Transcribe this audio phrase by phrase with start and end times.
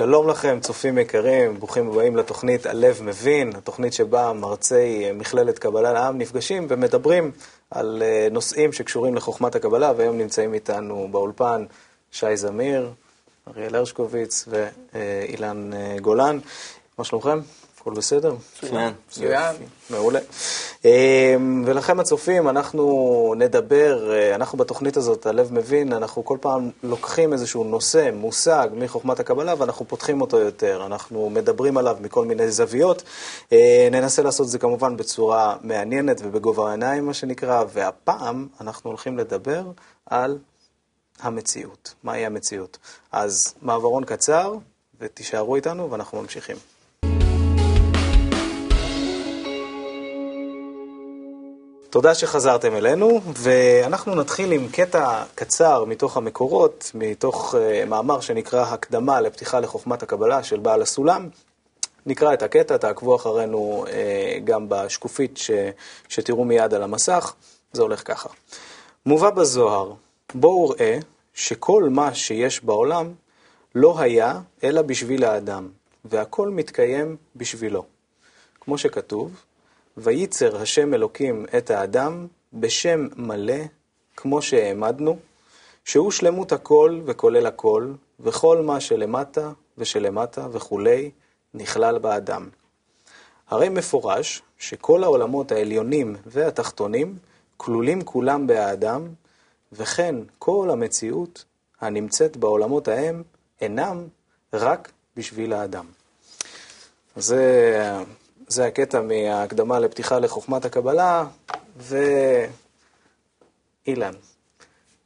[0.00, 6.18] שלום לכם, צופים יקרים, ברוכים הבאים לתוכנית הלב מבין, התוכנית שבה מרצי מכללת קבלה לעם
[6.18, 7.30] נפגשים ומדברים
[7.70, 11.64] על אה, נושאים שקשורים לחוכמת הקבלה, והיום נמצאים איתנו באולפן
[12.10, 12.90] שי זמיר,
[13.48, 16.38] אריאל הרשקוביץ ואילן אה, גולן.
[16.98, 17.38] מה שלומכם?
[17.80, 18.34] הכל בסדר?
[18.62, 18.92] מצוין.
[19.08, 19.56] מצוין.
[19.90, 20.20] מעולה.
[20.84, 27.32] אמ, ולכם הצופים, אנחנו נדבר, אה, אנחנו בתוכנית הזאת, הלב מבין, אנחנו כל פעם לוקחים
[27.32, 30.86] איזשהו נושא, מושג מחוכמת הקבלה, ואנחנו פותחים אותו יותר.
[30.86, 33.02] אנחנו מדברים עליו מכל מיני זוויות.
[33.52, 39.18] אה, ננסה לעשות את זה כמובן בצורה מעניינת ובגובה העיניים, מה שנקרא, והפעם אנחנו הולכים
[39.18, 39.62] לדבר
[40.06, 40.38] על
[41.20, 41.94] המציאות.
[42.02, 42.78] מהי המציאות?
[43.12, 44.54] אז מעברון קצר,
[45.00, 46.56] ותישארו איתנו, ואנחנו ממשיכים.
[51.90, 59.20] תודה שחזרתם אלינו, ואנחנו נתחיל עם קטע קצר מתוך המקורות, מתוך uh, מאמר שנקרא הקדמה
[59.20, 61.28] לפתיחה לחוכמת הקבלה של בעל הסולם.
[62.06, 63.90] נקרא את הקטע, תעקבו אחרינו uh,
[64.44, 65.50] גם בשקופית ש,
[66.08, 67.34] שתראו מיד על המסך,
[67.72, 68.28] זה הולך ככה.
[69.06, 69.92] מובא בזוהר,
[70.34, 70.98] בואו ראה
[71.34, 73.12] שכל מה שיש בעולם
[73.74, 75.68] לא היה אלא בשביל האדם,
[76.04, 77.84] והכל מתקיים בשבילו.
[78.60, 79.30] כמו שכתוב,
[79.96, 83.62] וייצר השם אלוקים את האדם בשם מלא,
[84.16, 85.18] כמו שהעמדנו,
[85.84, 91.10] שהוא שלמות הכל וכולל הכל, וכל מה שלמטה ושלמטה וכולי,
[91.54, 92.48] נכלל באדם.
[93.48, 97.18] הרי מפורש שכל העולמות העליונים והתחתונים
[97.56, 99.08] כלולים כולם באדם,
[99.72, 101.44] וכן כל המציאות
[101.80, 103.22] הנמצאת בעולמות ההם
[103.60, 104.06] אינם
[104.52, 105.86] רק בשביל האדם.
[107.16, 107.42] זה
[108.50, 111.24] זה הקטע מההקדמה לפתיחה לחוכמת הקבלה,
[113.86, 114.12] ואילן,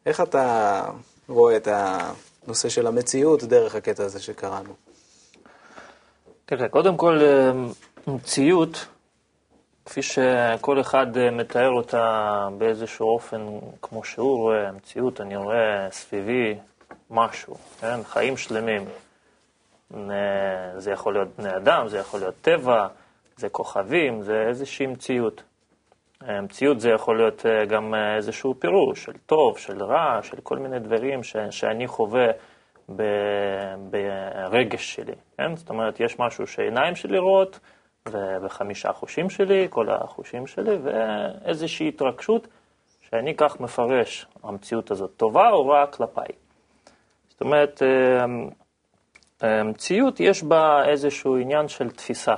[0.06, 0.82] איך אתה
[1.28, 4.74] רואה את הנושא של המציאות דרך הקטע הזה שקראנו?
[6.46, 7.52] תראה, קודם כל, אה,
[8.06, 8.86] מציאות,
[9.84, 13.46] כפי שכל אחד אה, מתאר אותה באיזשהו אופן,
[13.82, 16.54] כמו שהוא רואה מציאות, אני רואה סביבי
[17.10, 18.04] משהו, כן?
[18.04, 18.84] חיים שלמים.
[20.78, 22.88] זה יכול להיות בני אדם, זה יכול להיות טבע,
[23.36, 25.42] זה כוכבים, זה איזושהי מציאות.
[26.28, 30.36] אה, מציאות זה יכול להיות אה, גם אה, איזשהו פירוש של טוב, של רע, של
[30.42, 32.26] כל מיני דברים ש, שאני חווה
[32.96, 33.02] ב,
[33.90, 35.56] ברגש שלי, כן?
[35.56, 37.58] זאת אומרת, יש משהו שעיניים שלי רואות,
[38.08, 42.48] ובחמישה חושים שלי, כל החושים שלי, ואיזושהי התרגשות
[43.00, 46.28] שאני כך מפרש, המציאות הזאת טובה או רעה כלפיי.
[47.28, 47.82] זאת אומרת,
[49.64, 52.34] מציאות יש בה איזשהו עניין של תפיסה.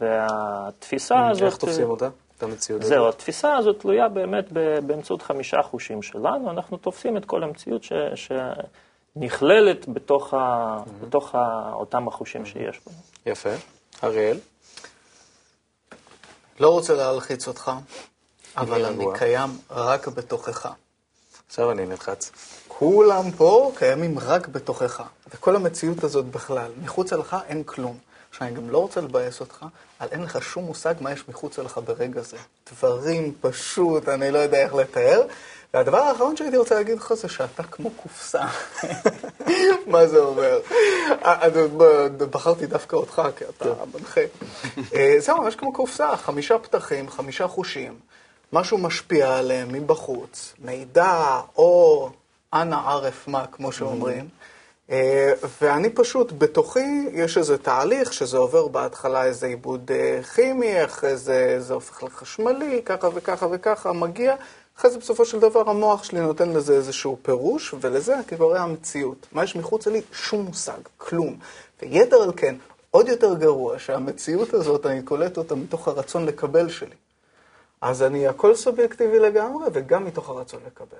[0.00, 1.42] והתפיסה הזאת...
[1.42, 2.08] איך תופסים אותה?
[2.38, 2.94] את המציאות הזאת?
[2.94, 4.52] זהו, התפיסה הזאת תלויה באמת
[4.86, 7.92] באמצעות חמישה חושים שלנו, אנחנו תופסים את כל המציאות ש...
[8.14, 10.76] שנכללת בתוך, ה...
[11.02, 11.72] בתוך ה...
[11.72, 12.96] אותם החושים שיש לנו.
[13.26, 13.50] יפה.
[14.04, 14.38] אריאל?
[16.60, 17.70] לא רוצה להלחיץ אותך,
[18.56, 20.68] אבל אני קיים רק בתוכך.
[21.46, 22.32] עכשיו אני נלחץ.
[22.68, 25.02] כולם פה קיימים רק בתוכך,
[25.34, 27.98] וכל המציאות הזאת בכלל, מחוץ לך אין כלום.
[28.38, 29.66] שאני גם לא רוצה לבאס אותך,
[30.00, 32.36] אבל אין לך שום מושג מה יש מחוץ לך ברגע זה.
[32.72, 35.22] דברים פשוט, אני לא יודע איך לתאר.
[35.74, 38.42] והדבר האחרון שהייתי רוצה להגיד לך זה שאתה כמו קופסה.
[39.92, 40.60] מה זה אומר?
[42.18, 44.20] בחרתי דווקא אותך, כי אתה מנחה.
[44.94, 47.98] אה, זהו, ממש כמו קופסה, חמישה פתחים, חמישה חושים,
[48.52, 52.10] משהו משפיע עליהם מבחוץ, מידע, אור,
[52.52, 54.28] אנא ערף מה, כמו שאומרים.
[54.90, 61.16] אה, ואני פשוט, בתוכי יש איזה תהליך שזה עובר בהתחלה איזה עיבוד אה, כימי, אחרי
[61.16, 64.34] זה זה הופך לחשמלי, ככה וככה וככה, מגיע,
[64.78, 69.26] אחרי זה בסופו של דבר המוח שלי נותן לזה איזשהו פירוש, ולזה אני קורא המציאות.
[69.32, 70.02] מה יש מחוץ לי?
[70.12, 71.36] שום מושג, כלום.
[71.82, 72.54] ויתר על כן,
[72.90, 76.94] עוד יותר גרוע, שהמציאות הזאת, אני קולט אותה מתוך הרצון לקבל שלי.
[77.80, 80.98] אז אני הכל סובייקטיבי לגמרי, וגם מתוך הרצון לקבל.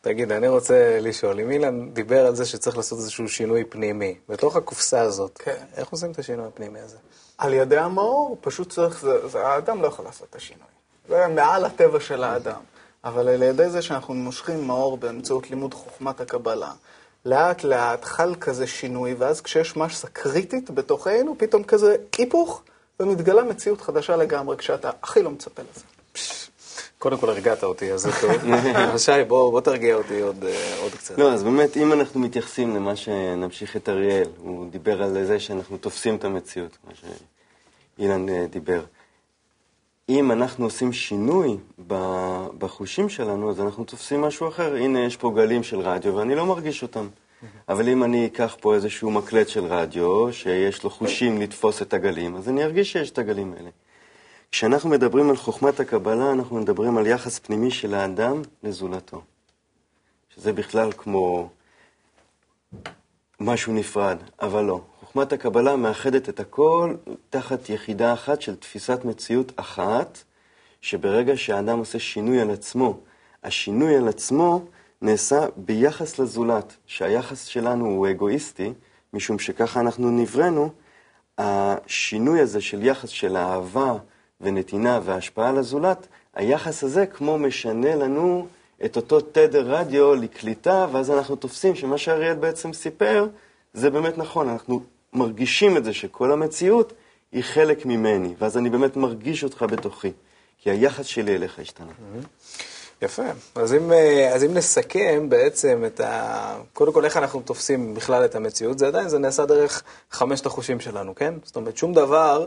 [0.00, 4.56] תגיד, אני רוצה לשאול, אם אילן דיבר על זה שצריך לעשות איזשהו שינוי פנימי, בתוך
[4.56, 5.64] הקופסה הזאת, כן.
[5.76, 6.96] איך עושים את השינוי הפנימי הזה?
[7.38, 10.66] על ידי המאור, פשוט צריך, זה, זה, האדם לא יכול לעשות את השינוי.
[11.08, 12.60] זה מעל הטבע של האדם.
[13.04, 16.72] אבל על ידי זה שאנחנו מושכים מאור באמצעות לימוד חוכמת הקבלה,
[17.24, 22.62] לאט לאט חל כזה שינוי, ואז כשיש מסה קריטית בתוכנו, פתאום כזה היפוך,
[23.00, 25.99] ומתגלה מציאות חדשה לגמרי, כשאתה הכי לא מצפה לזה.
[27.00, 28.32] קודם כל הרגעת אותי, אז זה טוב.
[29.04, 31.18] שי, בוא, בוא תרגיע אותי עוד, אה, עוד קצת.
[31.18, 35.76] לא, אז באמת, אם אנחנו מתייחסים למה שנמשיך את אריאל, הוא דיבר על זה שאנחנו
[35.76, 36.92] תופסים את המציאות, מה
[37.98, 38.84] שאילן אה, דיבר.
[40.08, 41.56] אם אנחנו עושים שינוי
[42.58, 44.74] בחושים שלנו, אז אנחנו תופסים משהו אחר.
[44.76, 47.08] הנה, יש פה גלים של רדיו ואני לא מרגיש אותם.
[47.68, 52.36] אבל אם אני אקח פה איזשהו מקלט של רדיו, שיש לו חושים לתפוס את הגלים,
[52.36, 53.70] אז אני ארגיש שיש את הגלים האלה.
[54.52, 59.22] כשאנחנו מדברים על חוכמת הקבלה, אנחנו מדברים על יחס פנימי של האדם לזולתו.
[60.34, 61.48] שזה בכלל כמו
[63.40, 64.80] משהו נפרד, אבל לא.
[65.00, 66.94] חוכמת הקבלה מאחדת את הכל
[67.30, 70.18] תחת יחידה אחת של תפיסת מציאות אחת,
[70.80, 73.00] שברגע שהאדם עושה שינוי על עצמו,
[73.44, 74.64] השינוי על עצמו
[75.02, 78.72] נעשה ביחס לזולת, שהיחס שלנו הוא אגואיסטי,
[79.12, 80.70] משום שככה אנחנו נבראנו,
[81.38, 83.94] השינוי הזה של יחס של אהבה
[84.40, 88.46] ונתינה והשפעה על הזולת, היחס הזה כמו משנה לנו
[88.84, 93.26] את אותו תדר רדיו לקליטה, ואז אנחנו תופסים שמה שאריאל בעצם סיפר,
[93.74, 94.80] זה באמת נכון, אנחנו
[95.12, 96.92] מרגישים את זה שכל המציאות
[97.32, 100.12] היא חלק ממני, ואז אני באמת מרגיש אותך בתוכי,
[100.58, 101.92] כי היחס שלי אליך השתנה.
[103.02, 103.22] יפה.
[103.54, 106.58] אז אם, אה, אז אם נסכם בעצם את ה...
[106.72, 110.80] קודם כל, איך אנחנו תופסים בכלל את המציאות, זה עדיין, זה נעשה דרך חמשת החושים
[110.80, 111.34] שלנו, כן?
[111.44, 112.46] זאת אומרת, שום דבר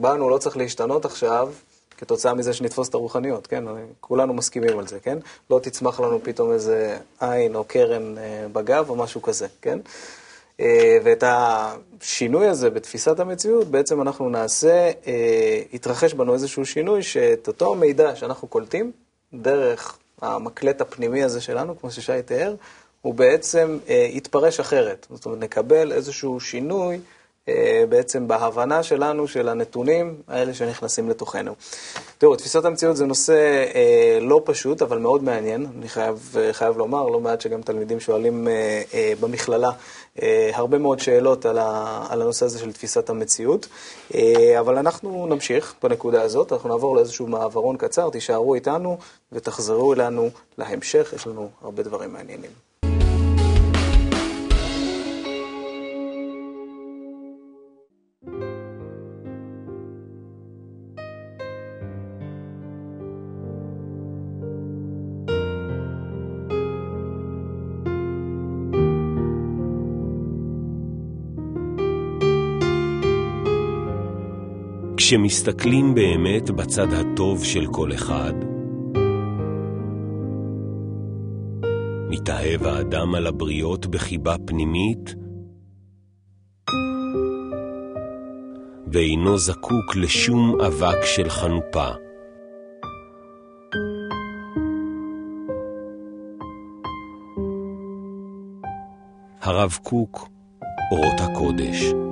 [0.00, 1.52] בנו לא צריך להשתנות עכשיו
[1.98, 3.64] כתוצאה מזה שנתפוס את הרוחניות, כן?
[4.00, 5.18] כולנו מסכימים על זה, כן?
[5.50, 9.78] לא תצמח לנו פתאום איזה עין או קרן אה, בגב או משהו כזה, כן?
[10.60, 14.90] אה, ואת השינוי הזה בתפיסת המציאות, בעצם אנחנו נעשה,
[15.72, 18.92] יתרחש בנו איזשהו שינוי, שאת אותו מידע שאנחנו קולטים,
[19.34, 22.54] דרך המקלט הפנימי הזה שלנו, כמו ששי תיאר,
[23.02, 25.06] הוא בעצם אה, יתפרש אחרת.
[25.10, 27.00] זאת אומרת, נקבל איזשהו שינוי אה,
[27.88, 31.54] בעצם בהבנה שלנו של הנתונים האלה שנכנסים לתוכנו.
[32.18, 35.66] תראו, תפיסת המציאות זה נושא אה, לא פשוט, אבל מאוד מעניין.
[35.78, 39.70] אני חייב, אה, חייב לומר, לא מעט שגם תלמידים שואלים אה, אה, במכללה
[40.22, 43.68] אה, הרבה מאוד שאלות על, ה, על הנושא הזה של תפיסת המציאות.
[44.14, 48.98] אה, אבל אנחנו נמשיך בנקודה הזאת, אנחנו נעבור לאיזשהו מעברון קצר, תישארו איתנו
[49.32, 52.50] ותחזרו אלינו להמשך, יש לנו הרבה דברים מעניינים.
[75.06, 78.32] כשמסתכלים באמת בצד הטוב של כל אחד,
[82.08, 85.14] מתאהב האדם על הבריות בחיבה פנימית,
[88.92, 91.88] ואינו זקוק לשום אבק של חנופה.
[99.42, 100.28] הרב קוק,
[100.92, 102.05] אורות הקודש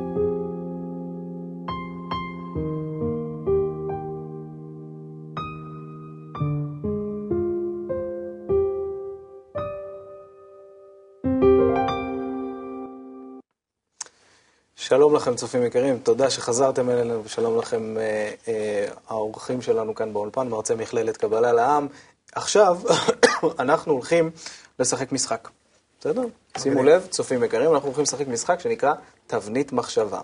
[14.94, 20.49] שלום לכם, צופים יקרים, תודה שחזרתם אלינו, ושלום לכם אה, אה, האורחים שלנו כאן באולפן,
[20.49, 21.87] מרצה מכללת קבלה לעם.
[22.35, 22.79] עכשיו
[23.58, 24.31] אנחנו הולכים
[24.79, 25.49] לשחק משחק,
[26.00, 26.23] בסדר?
[26.58, 28.94] שימו לב, צופים יקרים, אנחנו הולכים לשחק משחק שנקרא
[29.26, 30.20] תבנית מחשבה.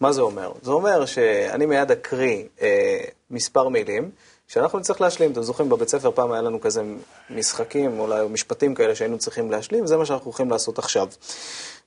[0.00, 0.52] מה זה אומר?
[0.62, 4.10] זה אומר שאני מיד אקריא אה, מספר מילים,
[4.48, 5.32] שאנחנו נצטרך להשלים.
[5.32, 6.82] אתם זוכרים, בבית ספר פעם היה לנו כזה
[7.30, 11.08] משחקים, אולי משפטים כאלה שהיינו צריכים להשלים, וזה מה שאנחנו הולכים לעשות עכשיו.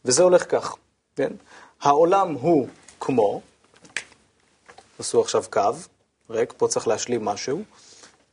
[0.05, 0.75] וזה הולך כך,
[1.15, 1.31] כן?
[1.81, 2.67] העולם הוא
[2.99, 3.41] כמו,
[4.99, 5.61] עשו עכשיו קו
[6.29, 7.61] ריק, פה צריך להשלים משהו,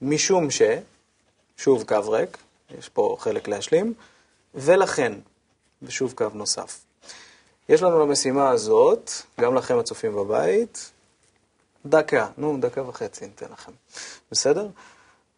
[0.02, 0.62] משום ש,
[1.56, 2.38] שוב קו ריק,
[2.78, 3.94] יש פה חלק להשלים,
[4.54, 5.12] ולכן,
[5.82, 6.84] ושוב קו נוסף.
[7.68, 9.10] יש לנו למשימה הזאת,
[9.40, 10.90] גם לכם הצופים בבית,
[11.86, 13.72] דקה, נו, דקה וחצי ניתן לכם.
[14.30, 14.68] בסדר?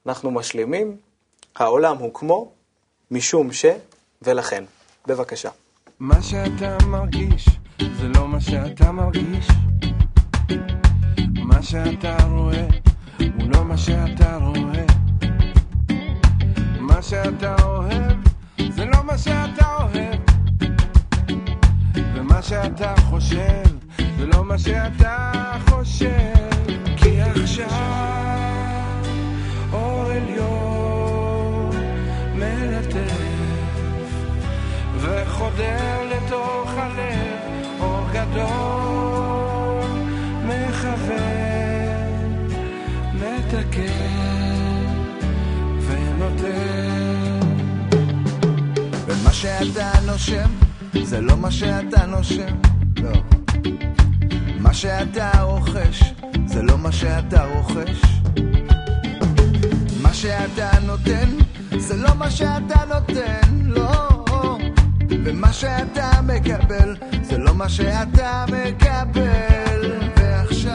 [0.07, 0.97] אנחנו משלימים,
[1.57, 2.53] העולם הוא כמו,
[3.11, 3.65] משום ש,
[4.23, 4.65] ולכן.
[5.07, 5.51] בבקשה.
[5.99, 9.49] מה שאתה מרגיש זה לא מה שאתה מרגיש.
[11.45, 12.67] מה שאתה רואה
[13.19, 14.85] הוא לא מה שאתה רואה.
[16.81, 18.17] מה שאתה אוהב
[18.71, 20.21] זה לא מה שאתה אוהב.
[22.15, 23.63] ומה שאתה חושב
[24.19, 25.33] זה לא מה שאתה
[25.69, 26.35] חושב.
[26.97, 27.67] כי עכשיו
[29.73, 31.71] אור עליון
[32.35, 33.21] מלטף
[34.97, 37.26] וחודר לתוך הלב.
[38.31, 39.85] גדול,
[40.45, 41.17] מכוון,
[43.15, 44.87] מתקן
[45.87, 47.41] ונותן.
[49.07, 50.51] ומה שאתה נושם,
[51.03, 52.55] זה לא מה שאתה נושם,
[53.03, 53.13] לא.
[54.61, 56.13] מה שאתה רוכש,
[56.47, 58.03] זה לא מה שאתה רוכש.
[60.03, 61.29] מה שאתה נותן,
[61.79, 64.16] זה לא מה שאתה נותן, לא.
[65.09, 69.93] ומה שאתה מקבל זה לא מה שאתה מקבל.
[70.17, 70.73] ועכשיו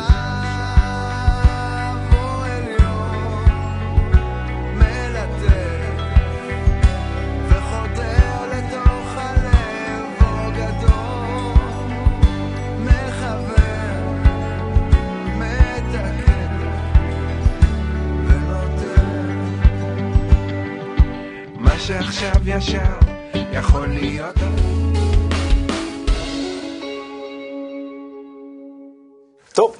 [2.13, 3.45] אור עליון
[4.75, 6.01] מלטף
[7.47, 11.71] וחותר לתוך הלב אור גדול
[12.79, 14.23] מכוון
[15.37, 16.57] מתקן
[18.27, 19.39] ונותן.
[21.59, 23.00] מה שעכשיו ישר
[23.53, 24.35] יכול להיות
[29.53, 29.75] טוב,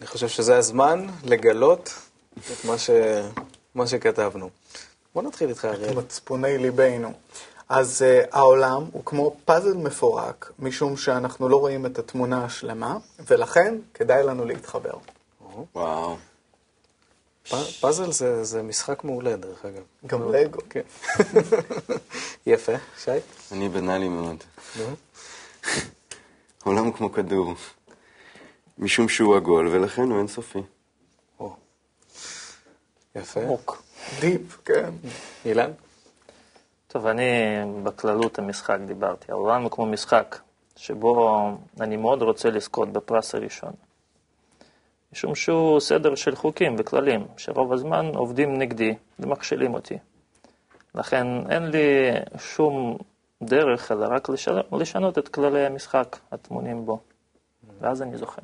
[0.00, 1.94] אני חושב שזה הזמן לגלות
[2.38, 2.90] את מה, ש...
[3.74, 4.50] מה שכתבנו.
[5.14, 5.98] בוא נתחיל איתך, אריאל.
[5.98, 7.12] מצפוני ליבנו.
[7.68, 12.96] אז uh, העולם הוא כמו פאזל מפורק, משום שאנחנו לא רואים את התמונה השלמה,
[13.26, 14.94] ולכן כדאי לנו להתחבר.
[15.74, 16.16] וואו.
[17.80, 19.82] פאזל זה, זה משחק מעולה, דרך אגב.
[20.06, 20.60] גם לגו.
[20.70, 20.80] כן.
[22.46, 23.10] יפה, שי?
[23.52, 24.44] אני בנאלי מאוד.
[26.64, 27.54] הוא כמו כדור.
[28.78, 30.62] משום שהוא עגול, ולכן הוא אינסופי.
[31.40, 31.56] או.
[33.14, 33.40] יפה.
[33.40, 33.82] עמוק.
[34.20, 34.90] דיפ, כן.
[35.44, 35.70] אילן?
[36.88, 37.24] טוב, אני
[37.82, 39.32] בכללות המשחק דיברתי.
[39.32, 40.38] העולם הוא כמו משחק,
[40.76, 41.48] שבו
[41.80, 43.72] אני מאוד רוצה לזכות בפרס הראשון.
[45.12, 49.98] משום שהוא סדר של חוקים וכללים, שרוב הזמן עובדים נגדי ומכשילים אותי.
[50.94, 52.96] לכן אין לי שום
[53.42, 56.98] דרך, אלא רק לשנות, לשנות את כללי המשחק הטמונים בו.
[57.80, 58.42] ואז אני זוכה.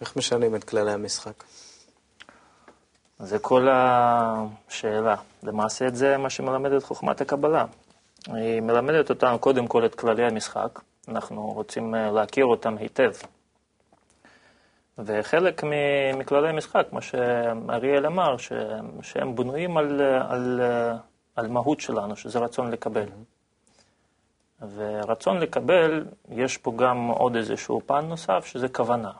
[0.00, 1.44] איך משנים את כללי המשחק?
[3.18, 5.16] זה כל השאלה.
[5.42, 7.64] למעשה את זה מה שמלמדת חוכמת הקבלה.
[8.26, 13.10] היא מלמדת אותנו קודם כל את כללי המשחק, אנחנו רוצים אה, להכיר אותם היטב.
[14.98, 15.62] וחלק
[16.16, 18.52] מכללי המשחק, כמו שאריאל אמר, ש-
[19.02, 20.60] שהם בנויים על, על,
[21.36, 23.06] על מהות שלנו, שזה רצון לקבל.
[24.76, 29.10] ורצון לקבל, יש פה גם עוד איזשהו פן נוסף, שזה כוונה.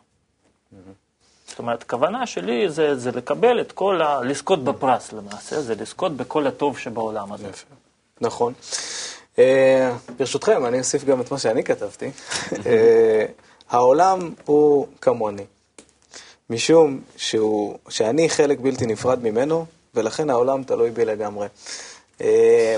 [1.47, 4.21] זאת אומרת, כוונה שלי זה, זה לקבל את כל ה...
[4.21, 7.49] לזכות בפרס למעשה, זה לזכות בכל הטוב שבעולם הזה.
[8.21, 8.53] נכון.
[9.39, 12.11] אה, ברשותכם, אני אוסיף גם את מה שאני כתבתי.
[12.67, 13.27] אה,
[13.71, 15.45] העולם הוא כמוני,
[16.51, 21.47] משום שהוא, שאני חלק בלתי נפרד ממנו, ולכן העולם תלוי בי לגמרי.
[22.21, 22.77] אה,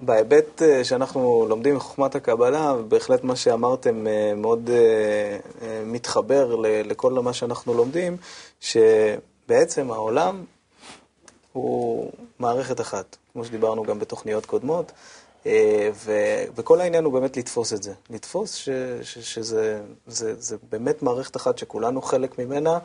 [0.00, 4.70] בהיבט אה, שאנחנו לומדים מחוכמת הקבלה, בהחלט מה שאמרתם אה, מאוד
[5.86, 8.16] מתחבר לכל מה שאנחנו לומדים,
[8.60, 10.44] שבעצם העולם
[11.52, 14.92] הוא מערכת אחת, כמו שדיברנו גם בתוכניות קודמות,
[15.94, 17.92] ו- וכל העניין הוא באמת לתפוס את זה.
[18.10, 18.68] לתפוס ש-
[19.02, 22.78] ש- שזה זה, זה באמת מערכת אחת שכולנו חלק ממנה,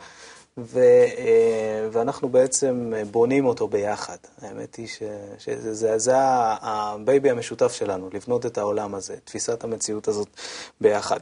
[0.58, 0.78] ו-
[1.18, 4.16] אה, ואנחנו בעצם בונים אותו ביחד.
[4.42, 5.02] האמת היא ש-
[5.38, 10.28] שזה זה, זה ה baby המשותף שלנו, לבנות את העולם הזה, תפיסת המציאות הזאת
[10.80, 11.20] ביחד.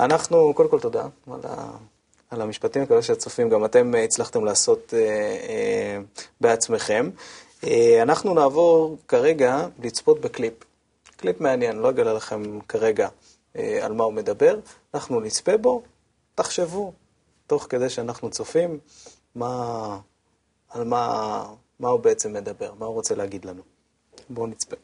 [0.00, 1.70] אנחנו, קודם כל תודה על ה...
[2.30, 5.98] על המשפטים, מקווה שהצופים גם אתם אה, הצלחתם לעשות אה, אה,
[6.40, 7.10] בעצמכם.
[7.66, 10.54] אה, אנחנו נעבור כרגע לצפות בקליפ.
[11.22, 13.08] קליפ מעניין, לא אגלה לכם כרגע
[13.56, 14.58] אה, על מה הוא מדבר.
[14.94, 15.82] אנחנו נצפה בו,
[16.34, 16.92] תחשבו,
[17.46, 18.78] תוך כדי שאנחנו צופים,
[19.34, 19.98] מה,
[20.68, 21.44] על מה,
[21.80, 23.62] מה הוא בעצם מדבר, מה הוא רוצה להגיד לנו.
[24.30, 24.76] בואו נצפה.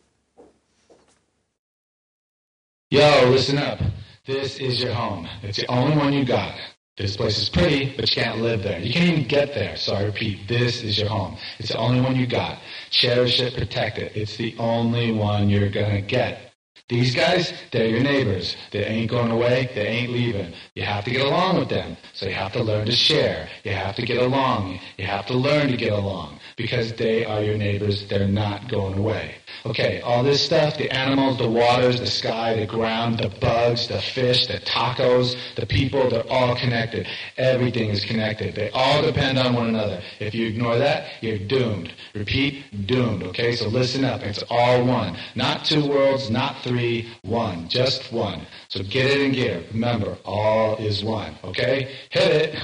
[2.94, 3.78] Yo, listen up.
[4.26, 5.26] This is your home.
[5.42, 6.77] It's the only one you got.
[6.98, 8.80] This place is pretty, but you can't live there.
[8.80, 9.76] You can't even get there.
[9.76, 11.38] So I repeat, this is your home.
[11.60, 12.58] It's the only one you got.
[12.90, 14.16] Cherish it, protect it.
[14.16, 16.47] It's the only one you're gonna get.
[16.88, 18.56] These guys, they're your neighbors.
[18.72, 19.68] They ain't going away.
[19.74, 20.54] They ain't leaving.
[20.74, 21.98] You have to get along with them.
[22.14, 23.48] So you have to learn to share.
[23.62, 24.80] You have to get along.
[24.96, 28.08] You have to learn to get along because they are your neighbors.
[28.08, 29.34] They're not going away.
[29.66, 34.00] Okay, all this stuff, the animals, the waters, the sky, the ground, the bugs, the
[34.00, 37.06] fish, the tacos, the people, they're all connected.
[37.36, 38.54] Everything is connected.
[38.54, 40.00] They all depend on one another.
[40.20, 41.92] If you ignore that, you're doomed.
[42.14, 43.24] Repeat, doomed.
[43.24, 44.22] Okay, so listen up.
[44.22, 45.16] It's all one.
[45.34, 46.77] Not two worlds, not three,
[47.22, 47.68] one.
[47.68, 48.40] Just one.
[48.68, 49.58] So get it in gear.
[49.72, 51.32] Remember, all is one.
[51.50, 51.76] Okay?
[52.10, 52.54] Hit it.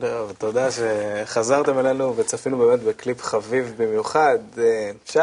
[0.00, 4.38] טוב, תודה שחזרתם אלינו וצפינו באמת בקליפ חביב במיוחד.
[4.58, 5.18] אה, שי,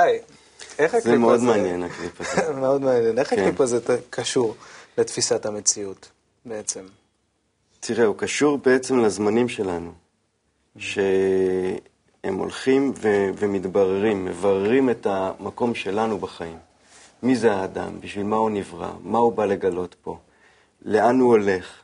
[0.80, 1.12] איך הקליפ הזה...
[1.12, 2.54] זה מאוד מעניין, הקליפ הזה.
[2.64, 3.20] מאוד מעניין.
[3.20, 3.40] איך כן.
[3.40, 3.80] הקליפ הזה
[4.10, 4.56] קשור
[4.98, 6.10] לתפיסת המציאות
[6.46, 6.86] בעצם?
[7.80, 9.92] תראה, הוא קשור בעצם לזמנים שלנו,
[10.78, 16.58] שהם הולכים ו- ומתבררים, מבררים את המקום שלנו בחיים.
[17.24, 18.02] מי זה האדם?
[18.02, 18.92] בשביל מה הוא נברא?
[19.04, 20.18] מה הוא בא לגלות פה?
[20.82, 21.82] לאן הוא הולך.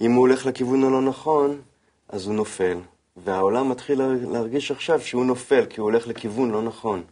[0.00, 1.60] אם הוא הולך לכיוון הלא נכון,
[2.08, 2.78] אז הוא נופל.
[3.16, 7.02] והעולם מתחיל להרגיש עכשיו שהוא נופל, כי הוא הולך לכיוון לא נכון.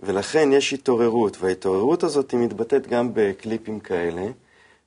[0.00, 4.26] ולכן יש התעוררות, וההתעוררות הזאת היא מתבטאת גם בקליפים כאלה,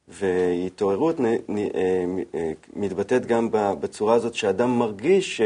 [0.08, 1.36] והתעוררות אה,
[2.36, 5.42] אה, מתבטאת גם בצורה הזאת שאדם מרגיש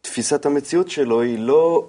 [0.00, 1.86] שתפיסת המציאות שלו היא לא,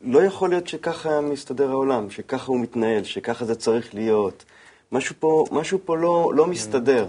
[0.00, 4.44] לא יכול להיות שככה מסתדר העולם, שככה הוא מתנהל, שככה זה צריך להיות.
[4.92, 7.06] משהו פה, משהו פה לא, לא מסתדר.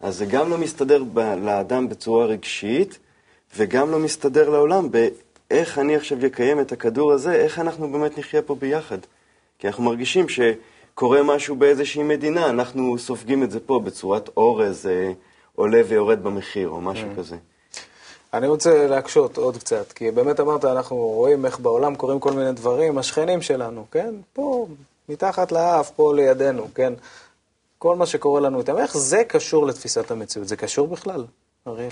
[0.00, 2.98] אז זה גם לא מסתדר ב, לאדם בצורה רגשית,
[3.56, 8.42] וגם לא מסתדר לעולם באיך אני עכשיו אקיים את הכדור הזה, איך אנחנו באמת נחיה
[8.42, 8.98] פה ביחד.
[9.58, 10.28] כי אנחנו מרגישים
[11.00, 15.12] שקורה משהו באיזושהי מדינה, אנחנו סופגים את זה פה בצורת אורז אה,
[15.54, 17.18] עולה ויורד במחיר, או משהו mm.
[17.18, 17.36] כזה.
[18.34, 22.52] אני רוצה להקשות עוד קצת, כי באמת אמרת, אנחנו רואים איך בעולם קורים כל מיני
[22.52, 24.14] דברים, השכנים שלנו, כן?
[24.32, 24.66] פה,
[25.08, 26.92] מתחת לאף, פה לידינו, כן?
[27.78, 30.48] כל מה שקורה לנו איתם, איך זה קשור לתפיסת המציאות?
[30.48, 31.24] זה קשור בכלל,
[31.66, 31.90] אריאל?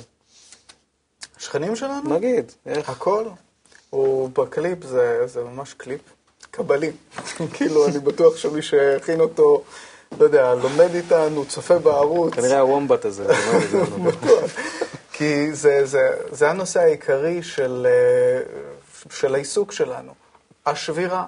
[1.37, 2.15] השכנים שלנו?
[2.15, 2.91] נגיד, איך?
[2.91, 3.25] הכל.
[3.91, 6.01] הוא בקליפ, זה, זה ממש קליפ
[6.51, 6.91] קבלי.
[7.55, 9.63] כאילו, אני בטוח שמי שהכין אותו,
[10.19, 12.35] לא יודע, לומד איתנו, צופה בערוץ.
[12.35, 13.25] כנראה הוומבט הזה.
[14.07, 14.51] בטוח.
[15.13, 18.43] כי זה, זה, זה הנושא העיקרי של, אה,
[19.11, 20.13] של העיסוק שלנו.
[20.67, 21.25] השבירה,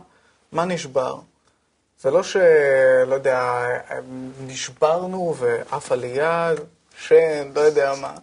[0.53, 1.17] מה נשבר?
[2.03, 3.67] זה לא שלא יודע,
[4.47, 6.53] נשברנו ואף עלייה,
[6.99, 8.15] שן, לא יודע מה,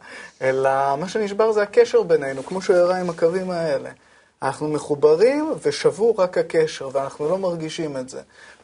[0.42, 3.90] אלא מה שנשבר זה הקשר בינינו, כמו שהוא הראה עם הקווים האלה.
[4.42, 8.22] אנחנו מחוברים ושבור רק הקשר, ואנחנו לא מרגישים את זה.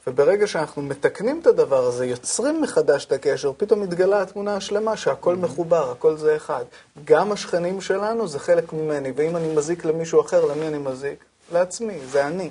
[0.07, 5.35] וברגע שאנחנו מתקנים את הדבר הזה, יוצרים מחדש את הקשר, פתאום מתגלה התמונה השלמה שהכל
[5.35, 6.65] מחובר, הכל זה אחד.
[7.05, 11.25] גם השכנים שלנו זה חלק ממני, ואם אני מזיק למישהו אחר, למי אני מזיק?
[11.51, 12.49] לעצמי, זה אני.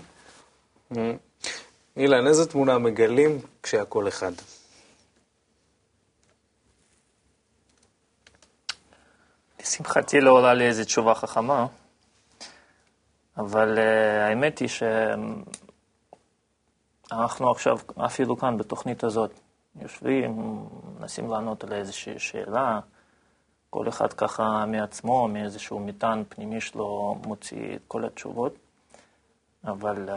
[1.96, 4.32] אילן, איזה תמונה מגלים כשהכל אחד?
[9.60, 11.66] לשמחתי לא עולה לי איזו תשובה חכמה,
[13.38, 13.80] אבל uh,
[14.28, 14.68] האמת היא
[17.08, 19.40] שאנחנו עכשיו, אפילו כאן בתוכנית הזאת,
[19.80, 20.64] יושבים,
[20.98, 22.80] מנסים לענות על איזושהי שאלה,
[23.70, 28.54] כל אחד ככה מעצמו, מאיזשהו מטען פנימי שלו, מוציא את כל התשובות.
[29.64, 30.08] אבל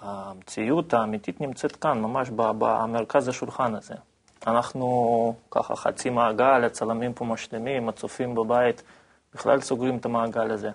[0.00, 3.94] המציאות האמיתית נמצאת כאן, ממש במרכז השולחן הזה.
[4.46, 8.82] אנחנו ככה חצי מעגל, הצלמים פה משלימים, הצופים בבית
[9.34, 10.70] בכלל סוגרים את המעגל הזה.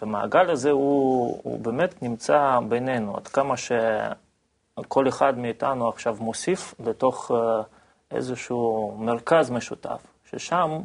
[0.00, 7.30] והמעגל הזה הוא, הוא באמת נמצא בינינו, עד כמה שכל אחד מאיתנו עכשיו מוסיף לתוך
[7.30, 7.62] אה,
[8.10, 10.80] איזשהו מרכז משותף, ששם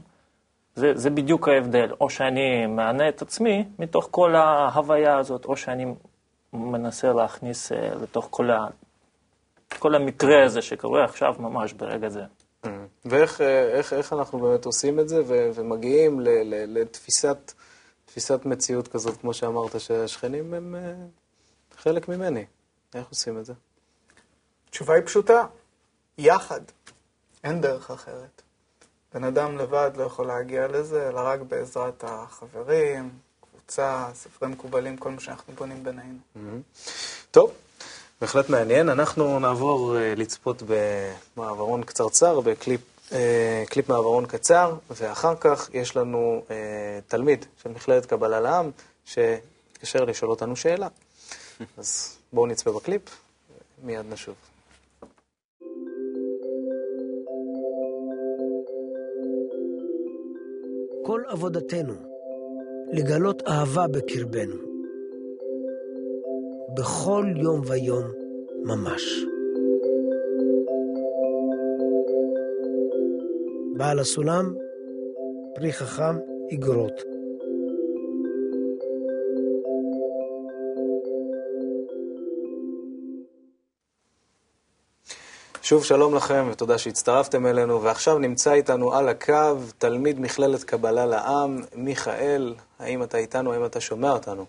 [0.75, 5.85] זה, זה בדיוק ההבדל, או שאני מענה את עצמי מתוך כל ההוויה הזאת, או שאני
[6.53, 8.67] מנסה להכניס אה, לתוך כל, ה...
[9.79, 12.23] כל המקרה הזה שקורה עכשיו ממש ברגע זה.
[12.65, 12.67] Mm.
[13.05, 17.51] ואיך אה, איך, איך אנחנו באמת עושים את זה ומגיעים ל, ל, לתפיסת
[18.17, 20.93] תפיסת מציאות כזאת, כמו שאמרת, שהשכנים הם אה,
[21.77, 22.45] חלק ממני.
[22.95, 23.53] איך עושים את זה?
[24.69, 25.45] התשובה היא פשוטה,
[26.17, 26.61] יחד.
[27.43, 28.41] אין דרך אחרת.
[29.13, 33.09] בן אדם לבד לא יכול להגיע לזה, אלא רק בעזרת החברים,
[33.41, 36.17] קבוצה, ספרי מקובלים, כל מה שאנחנו בונים בינינו.
[36.35, 36.89] Mm-hmm.
[37.31, 37.51] טוב,
[38.21, 38.89] בהחלט מעניין.
[38.89, 42.81] אנחנו נעבור uh, לצפות במעברון קצרצר, בקליפ
[43.69, 46.51] קליפ מעברון קצר, ואחר כך יש לנו uh,
[47.07, 48.71] תלמיד של מכללת קבלה לעם,
[49.05, 50.87] שהתקשר לשאול אותנו שאלה.
[51.77, 53.01] אז בואו נצפה בקליפ,
[53.83, 54.35] מיד נשוב.
[61.05, 61.93] כל עבודתנו
[62.93, 64.55] לגלות אהבה בקרבנו.
[66.77, 68.03] בכל יום ויום
[68.63, 69.26] ממש.
[73.77, 74.53] בעל הסולם,
[75.55, 76.17] פרי חכם,
[76.51, 77.01] איגרות.
[85.61, 91.61] שוב שלום לכם ותודה שהצטרפתם אלינו, ועכשיו נמצא איתנו על הקו תלמיד מכללת קבלה לעם,
[91.75, 94.45] מיכאל, האם אתה איתנו, האם אתה שומע אותנו?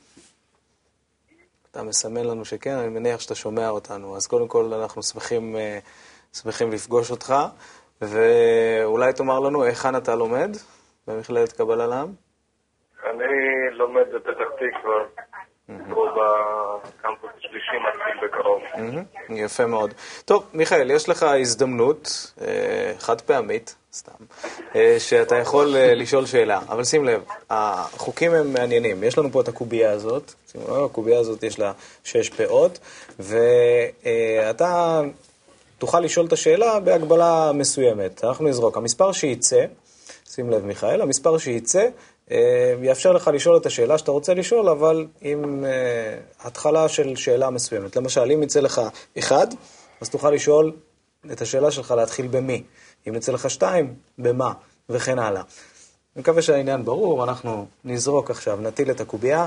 [1.71, 5.79] אתה מסמן לנו שכן, אני מניח שאתה שומע אותנו, אז קודם כל אנחנו שמחים, אה,
[6.33, 7.35] שמחים לפגוש אותך,
[8.03, 10.57] ואולי תאמר לנו היכן אתה לומד
[11.07, 12.13] במכללת קבלה לעם?
[13.05, 13.25] אני
[13.71, 15.25] לומד בפתח תקווה.
[15.95, 18.63] פה בקמפוס השלישי מתחיל בקרוב.
[19.29, 19.95] יפה מאוד.
[20.25, 24.25] טוב, מיכאל, יש לך הזדמנות, אה, חד פעמית, סתם,
[24.75, 29.05] אה, שאתה יכול אה, לשאול שאלה, אבל שים לב, החוקים הם מעניינים.
[29.05, 31.73] יש לנו פה את הקובייה הזאת, שימו לב, הקובייה הזאת יש לה
[32.05, 32.79] שש פאות,
[33.19, 35.01] ואתה
[35.79, 38.25] תוכל לשאול את השאלה בהגבלה מסוימת.
[38.25, 38.77] אנחנו נזרוק.
[38.77, 39.65] המספר שייצא,
[40.31, 41.89] שים לב מיכאל, המספר שייצא
[42.31, 45.71] אה, יאפשר לך לשאול את השאלה שאתה רוצה לשאול, אבל עם אה,
[46.41, 47.97] התחלה של שאלה מסוימת.
[47.97, 48.81] למשל, אם יצא לך
[49.19, 49.47] אחד,
[50.01, 50.73] אז תוכל לשאול
[51.33, 52.63] את השאלה שלך להתחיל במי.
[53.09, 54.53] אם יצא לך שתיים, במה,
[54.89, 55.43] וכן הלאה.
[56.17, 59.47] אני מקווה שהעניין ברור, אנחנו נזרוק עכשיו, נטיל את הקובייה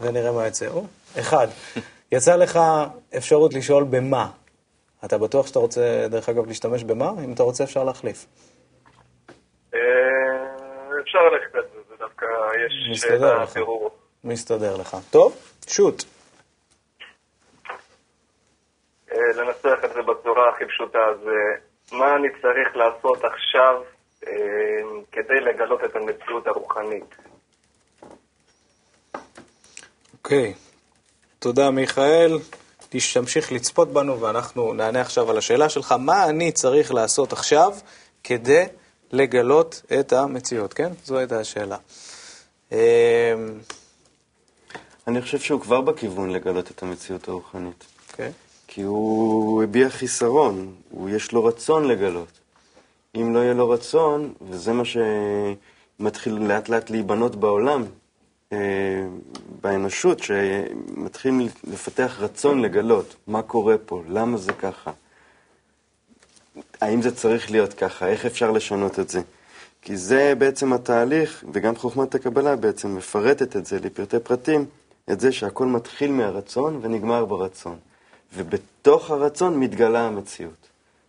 [0.00, 0.66] ונראה מה יצא.
[0.68, 0.84] או,
[1.18, 1.48] אחד.
[2.12, 2.60] יצא לך
[3.16, 4.30] אפשרות לשאול במה.
[5.04, 7.10] אתה בטוח שאתה רוצה, דרך אגב, להשתמש במה?
[7.24, 8.26] אם אתה רוצה, אפשר להחליף.
[9.74, 9.80] אה,
[11.02, 12.26] אפשר ללכת על זה, זה דווקא
[12.66, 13.54] יש שאלה לך.
[13.54, 13.90] בירור.
[14.24, 14.96] מסתדר לך.
[15.10, 15.36] טוב,
[15.68, 16.02] שוט.
[19.12, 23.82] אה, לנסח את זה בצורה הכי פשוטה, זה מה אני צריך לעשות עכשיו
[24.26, 24.32] אה,
[25.12, 27.16] כדי לגלות את המציאות הרוחנית.
[30.12, 30.54] אוקיי.
[31.38, 32.32] תודה, מיכאל.
[32.90, 37.74] תמשיך לצפות בנו, ואנחנו נענה עכשיו על השאלה שלך, מה אני צריך לעשות עכשיו
[38.24, 38.64] כדי
[39.12, 40.92] לגלות את המציאות, כן?
[41.04, 41.76] זו הייתה השאלה.
[42.72, 42.78] אמ,
[45.06, 47.84] אני חושב שהוא כבר בכיוון לגלות את המציאות הרוחנית.
[48.10, 48.32] אוקיי.
[48.66, 52.40] כי הוא הביע חיסרון, הוא יש לו רצון לגלות.
[53.16, 57.84] אם לא יהיה לו רצון, וזה מה שמתחיל לאט לאט להיבנות בעולם,
[59.62, 64.92] באנושות, שמתחילים לפתח רצון לגלות מה קורה פה, למה זה ככה,
[66.80, 69.20] האם זה צריך להיות ככה, איך אפשר לשנות את זה.
[69.82, 74.64] כי זה בעצם התהליך, וגם חוכמת הקבלה בעצם מפרטת את זה לפרטי פרטים,
[75.12, 77.76] את זה שהכל מתחיל מהרצון ונגמר ברצון.
[78.34, 80.68] ובתוך הרצון מתגלה המציאות.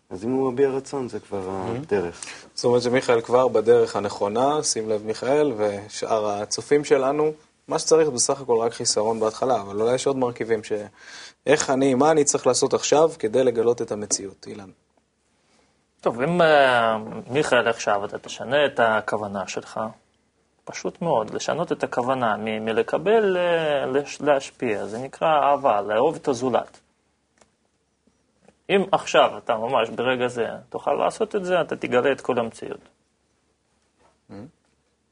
[0.10, 2.22] אז אם הוא מביע רצון, זה כבר הדרך.
[2.56, 7.32] זאת אומרת שמיכאל כבר בדרך הנכונה, שים לב מיכאל, ושאר הצופים שלנו,
[7.68, 10.72] מה שצריך בסך הכל רק חיסרון בהתחלה, אבל אולי יש עוד מרכיבים ש...
[11.46, 14.70] איך אני, מה אני צריך לעשות עכשיו כדי לגלות את המציאות, אילן?
[16.02, 16.98] טוב, אם אה,
[17.30, 19.80] מיכאל עכשיו אתה תשנה את הכוונה שלך,
[20.66, 26.80] פשוט מאוד, לשנות את הכוונה מלקבל אה, לש- להשפיע, זה נקרא אהבה, לאהוב את הזולת.
[28.70, 32.80] אם עכשיו אתה ממש ברגע זה תוכל לעשות את זה, אתה תגלה את כל המציאות.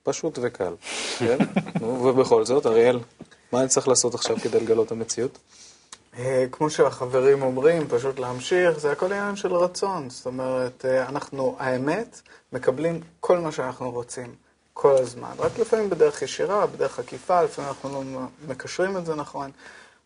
[0.03, 0.73] פשוט וקל,
[1.19, 1.37] כן?
[1.81, 2.99] נו, ובכל זאת, אריאל,
[3.51, 5.37] מה אני צריך לעשות עכשיו כדי לגלות המציאות?
[6.17, 10.09] אה, כמו שהחברים אומרים, פשוט להמשיך, זה הכל עניין של רצון.
[10.09, 12.21] זאת אומרת, אה, אנחנו, האמת,
[12.53, 14.35] מקבלים כל מה שאנחנו רוצים,
[14.73, 15.31] כל הזמן.
[15.39, 19.51] רק לפעמים בדרך ישירה, בדרך עקיפה, לפעמים אנחנו לא מקשרים את זה נכון.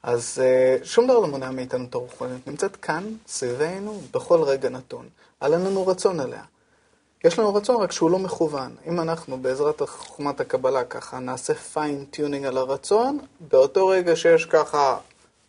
[0.03, 2.47] אז אה, שום דבר לא מונע מאיתנו את הרוחניות.
[2.47, 5.05] נמצאת כאן, סביבנו, בכל רגע נתון.
[5.41, 6.41] היה לנו רצון עליה.
[7.23, 8.75] יש לנו רצון רק שהוא לא מכוון.
[8.88, 14.97] אם אנחנו בעזרת חוכמת הקבלה ככה נעשה fine-tuning על הרצון, באותו רגע שיש ככה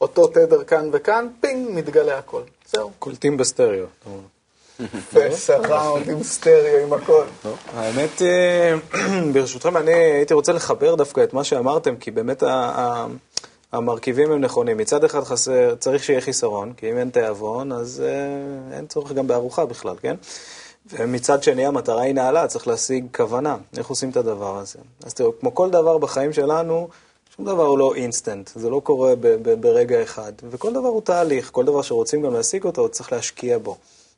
[0.00, 2.42] אותו תדר כאן וכאן, ping, מתגלה הכל.
[2.72, 2.90] זהו.
[2.98, 3.86] קולטים בסטריאו.
[5.12, 7.24] ו surround עם סטריאו, עם הכל.
[7.74, 8.74] האמת, אה,
[9.32, 13.06] ברשותכם, אני הייתי רוצה לחבר דווקא את מה שאמרתם, כי באמת ה-
[13.72, 14.76] המרכיבים הם נכונים.
[14.76, 19.26] מצד אחד חסר, צריך שיהיה חיסרון, כי אם אין תיאבון, אז אה, אין צורך גם
[19.26, 20.16] בארוחה בכלל, כן?
[20.87, 23.56] ומצד שני, המטרה היא נעלה, צריך להשיג כוונה.
[23.76, 24.78] איך עושים את הדבר הזה?
[25.04, 26.88] אז תראו, כמו כל דבר בחיים שלנו,
[27.37, 30.33] שום דבר הוא לא אינסטנט, זה לא קורה ב- ב- ברגע אחד.
[30.50, 33.76] וכל דבר הוא תהליך, כל דבר שרוצים גם להשיג אותו, צריך להשקיע בו.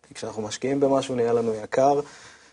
[0.09, 2.01] כי כשאנחנו משקיעים במשהו נהיה לנו יקר,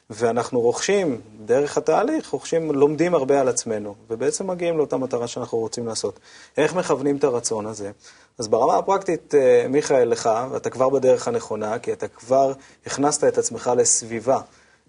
[0.10, 5.88] ואנחנו רוכשים, דרך התהליך, רוכשים, לומדים הרבה על עצמנו, ובעצם מגיעים לאותה מטרה שאנחנו רוצים
[5.88, 6.20] לעשות.
[6.58, 7.92] איך מכוונים את הרצון הזה?
[8.38, 12.54] אז ברמה הפרקטית, אה, מיכאל, לך, ואתה כבר בדרך הנכונה, כי אתה כבר
[12.86, 14.40] הכנסת את עצמך לסביבה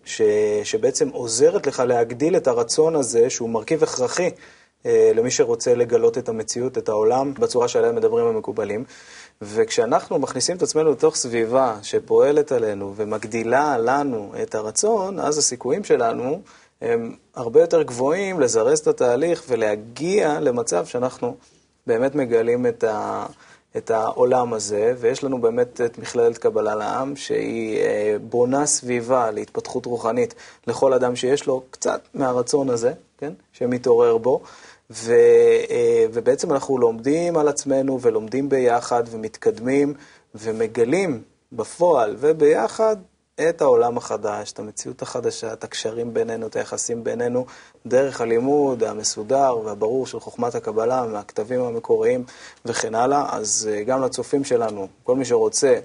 [0.04, 0.22] ש,
[0.64, 4.30] שבעצם עוזרת לך להגדיל את הרצון הזה, שהוא מרכיב הכרחי
[4.86, 8.84] אה, למי שרוצה לגלות את המציאות, את העולם, בצורה שעליה מדברים המקובלים.
[9.42, 16.42] וכשאנחנו מכניסים את עצמנו לתוך סביבה שפועלת עלינו ומגדילה לנו את הרצון, אז הסיכויים שלנו
[16.80, 21.36] הם הרבה יותר גבוהים לזרז את התהליך ולהגיע למצב שאנחנו
[21.86, 23.26] באמת מגלים את, ה,
[23.76, 29.86] את העולם הזה, ויש לנו באמת את מכללת קבלה לעם, שהיא אה, בונה סביבה להתפתחות
[29.86, 30.34] רוחנית
[30.66, 34.40] לכל אדם שיש לו קצת מהרצון הזה, כן, שמתעורר בו.
[34.90, 35.12] ו,
[35.70, 39.94] אה, ובעצם אנחנו לומדים על עצמנו ולומדים ביחד ומתקדמים
[40.34, 41.22] ומגלים
[41.52, 42.96] בפועל וביחד
[43.48, 47.46] את העולם החדש, את המציאות החדשה, את הקשרים בינינו, את היחסים בינינו,
[47.86, 52.24] דרך הלימוד המסודר והברור של חוכמת הקבלה מהכתבים המקוריים
[52.64, 53.36] וכן הלאה.
[53.36, 55.78] אז אה, גם לצופים שלנו, כל מי שרוצה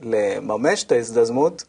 [0.00, 1.64] לממש את ההזדמנות,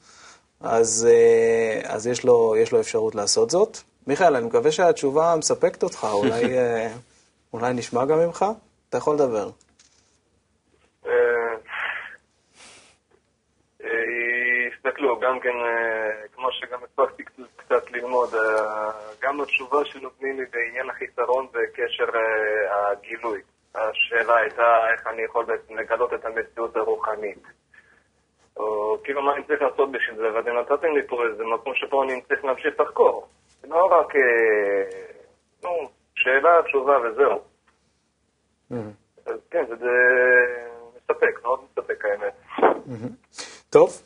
[0.59, 3.77] אז, אה, אז יש, לו, יש לו אפשרות לעשות זאת.
[4.08, 6.88] מיכאל, אני מקווה שהתשובה מספקת אותך, אולי, אה,
[7.54, 8.46] אולי נשמע גם ממך?
[8.89, 9.50] אתה יכול לדבר.
[11.06, 11.12] אה,
[13.84, 13.89] אה,
[14.78, 15.50] תסתכלו, גם כן,
[16.36, 17.24] כמו שגם הספקתי
[17.58, 18.30] קצת- ללמוד,
[19.22, 22.06] גם התשובה שנותנים לי בעניין החיסרון בקשר
[22.72, 23.41] הגילוי.
[23.76, 24.63] השאלה הייתה
[24.94, 27.44] איך אני יכול בעצם לגלות את המציאות הרוחנית.
[28.58, 32.04] או כאילו מה אני צריך לעשות בשביל זה, ואתם נתתם לי פה איזה מקום שפה
[32.04, 33.28] אני צריך להמשיך לחקור.
[33.69, 34.21] לא רק, אה,
[35.63, 37.39] נו, שאלה, תשובה וזהו.
[39.25, 39.91] אז כן, זה
[40.95, 42.34] מספק, מאוד מספק האמת.
[43.69, 44.01] טוב,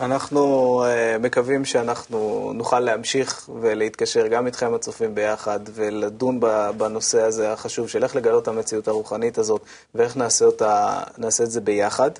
[0.00, 0.40] אנחנו
[0.84, 6.40] uh, מקווים שאנחנו נוכל להמשיך ולהתקשר גם איתכם הצופים ביחד ולדון
[6.76, 9.62] בנושא הזה החשוב של איך לגלות את המציאות הרוחנית הזאת
[9.94, 12.10] ואיך נעשה, אותה, נעשה את זה ביחד.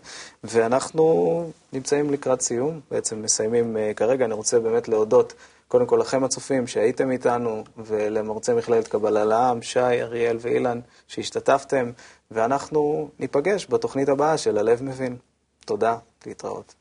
[0.45, 4.25] ואנחנו נמצאים לקראת סיום, בעצם מסיימים uh, כרגע.
[4.25, 5.35] אני רוצה באמת להודות
[5.69, 11.91] קודם כל לכם הצופים שהייתם איתנו ולמרצה מכללת קבלה לעם, שי, אריאל ואילן שהשתתפתם,
[12.31, 15.17] ואנחנו ניפגש בתוכנית הבאה של הלב מבין.
[15.65, 16.75] תודה, להתראות.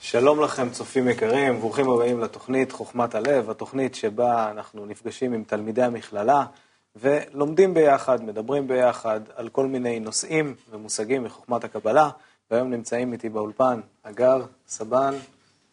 [0.00, 5.82] שלום לכם, צופים יקרים, ברוכים הבאים לתוכנית חוכמת הלב, התוכנית שבה אנחנו נפגשים עם תלמידי
[5.82, 6.44] המכללה
[7.00, 12.10] ולומדים ביחד, מדברים ביחד על כל מיני נושאים ומושגים מחוכמת הקבלה,
[12.50, 15.14] והיום נמצאים איתי באולפן הגר, סבן,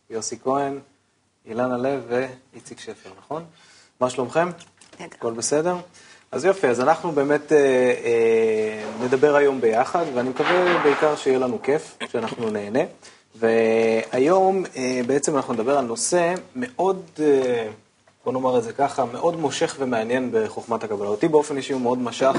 [0.10, 0.80] יוסי כהן,
[1.46, 3.44] אילנה לב ואיציק שפר, נכון?
[4.00, 4.50] מה שלומכם?
[5.00, 5.76] הכל בסדר?
[6.32, 11.62] אז יופי, אז אנחנו באמת אה, אה, נדבר היום ביחד, ואני מקווה בעיקר שיהיה לנו
[11.62, 12.80] כיף, שאנחנו נהנה.
[13.36, 17.68] והיום אה, בעצם אנחנו נדבר על נושא מאוד, אה,
[18.26, 21.10] בוא נאמר את זה ככה, מאוד מושך ומעניין בחוכמת הקבלה.
[21.10, 22.36] אותי באופן אישי הוא מאוד משך,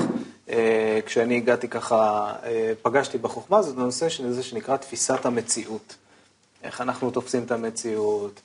[0.49, 5.97] אה, כשאני הגעתי ככה, אה, פגשתי בחוכמה, זה נושא של זה שנקרא תפיסת המציאות.
[6.63, 8.41] איך אנחנו תופסים את המציאות,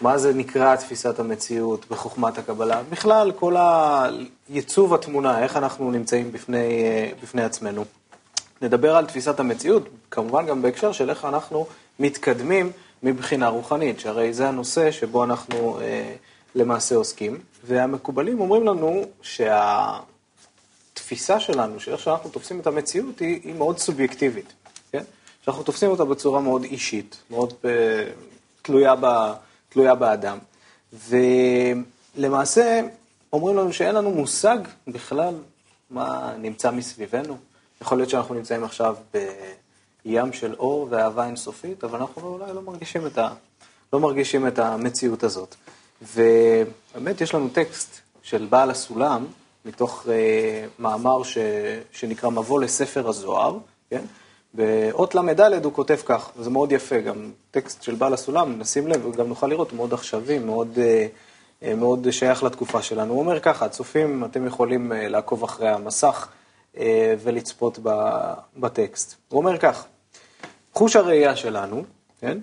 [0.00, 3.56] מה זה נקרא תפיסת המציאות בחוכמת הקבלה, בכלל כל
[4.50, 7.84] ייצוב התמונה, איך אנחנו נמצאים בפני, אה, בפני עצמנו.
[8.62, 11.66] נדבר על תפיסת המציאות, כמובן גם בהקשר של איך אנחנו
[11.98, 16.14] מתקדמים מבחינה רוחנית, שהרי זה הנושא שבו אנחנו אה,
[16.56, 20.00] למעשה עוסקים, והמקובלים אומרים לנו שהתפיסה
[21.40, 24.52] שלנו, של איך שאנחנו תופסים את המציאות, היא, היא מאוד סובייקטיבית,
[24.92, 25.02] כן?
[25.44, 27.70] שאנחנו תופסים אותה בצורה מאוד אישית, מאוד אה,
[28.62, 29.32] תלויה, ב,
[29.68, 30.38] תלויה באדם.
[32.16, 32.80] ולמעשה
[33.32, 35.34] אומרים לנו שאין לנו מושג בכלל
[35.90, 37.36] מה נמצא מסביבנו.
[37.80, 38.96] יכול להיות שאנחנו נמצאים עכשיו
[40.04, 43.28] בים של אור ואהבה אינסופית, אבל אנחנו אולי לא מרגישים את, ה,
[43.92, 45.54] לא מרגישים את המציאות הזאת.
[46.02, 49.26] ובאמת יש לנו טקסט של בעל הסולם,
[49.64, 50.08] מתוך uh,
[50.78, 51.38] מאמר ש,
[51.92, 53.58] שנקרא מבוא לספר הזוהר,
[53.90, 54.04] כן?
[54.54, 59.06] באות ל"ד הוא כותב כך, וזה מאוד יפה, גם טקסט של בעל הסולם, נשים לב,
[59.06, 60.78] וגם נוכל לראות, מאוד עכשווי, מאוד,
[61.62, 63.12] uh, מאוד שייך לתקופה שלנו.
[63.12, 66.28] הוא אומר ככה, הצופים, אתם יכולים uh, לעקוב אחרי המסך.
[67.22, 67.78] ולצפות
[68.56, 69.14] בטקסט.
[69.28, 69.86] הוא אומר כך,
[70.72, 71.84] חוש הראייה שלנו,
[72.20, 72.38] כן?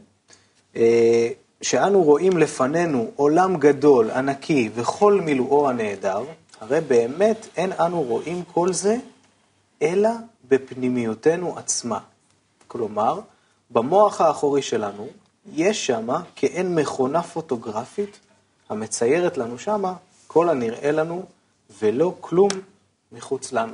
[1.63, 6.23] שאנו רואים לפנינו עולם גדול, ענקי, וכל מילואו הנהדר,
[6.61, 8.97] הרי באמת אין אנו רואים כל זה,
[9.81, 10.09] אלא
[10.47, 11.99] בפנימיותנו עצמה.
[12.67, 13.19] כלומר,
[13.71, 15.07] במוח האחורי שלנו,
[15.53, 18.19] יש שמה כעין מכונה פוטוגרפית
[18.69, 19.93] המציירת לנו שמה
[20.27, 21.25] כל הנראה לנו,
[21.81, 22.49] ולא כלום
[23.11, 23.73] מחוץ לנו.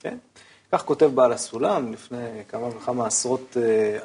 [0.00, 0.16] כן?
[0.78, 3.56] כך כותב בעל הסולם לפני כמה וכמה עשרות,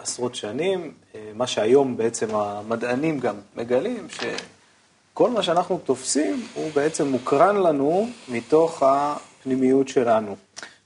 [0.01, 0.91] עשרות שנים,
[1.33, 8.83] מה שהיום בעצם המדענים גם מגלים, שכל מה שאנחנו תופסים הוא בעצם מוקרן לנו מתוך
[8.83, 10.35] הפנימיות שלנו.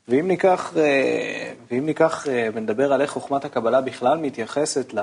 [0.08, 0.74] ואם ניקח,
[1.72, 4.94] ואם ניקח ונדבר על איך חוכמת הקבלה בכלל מתייחסת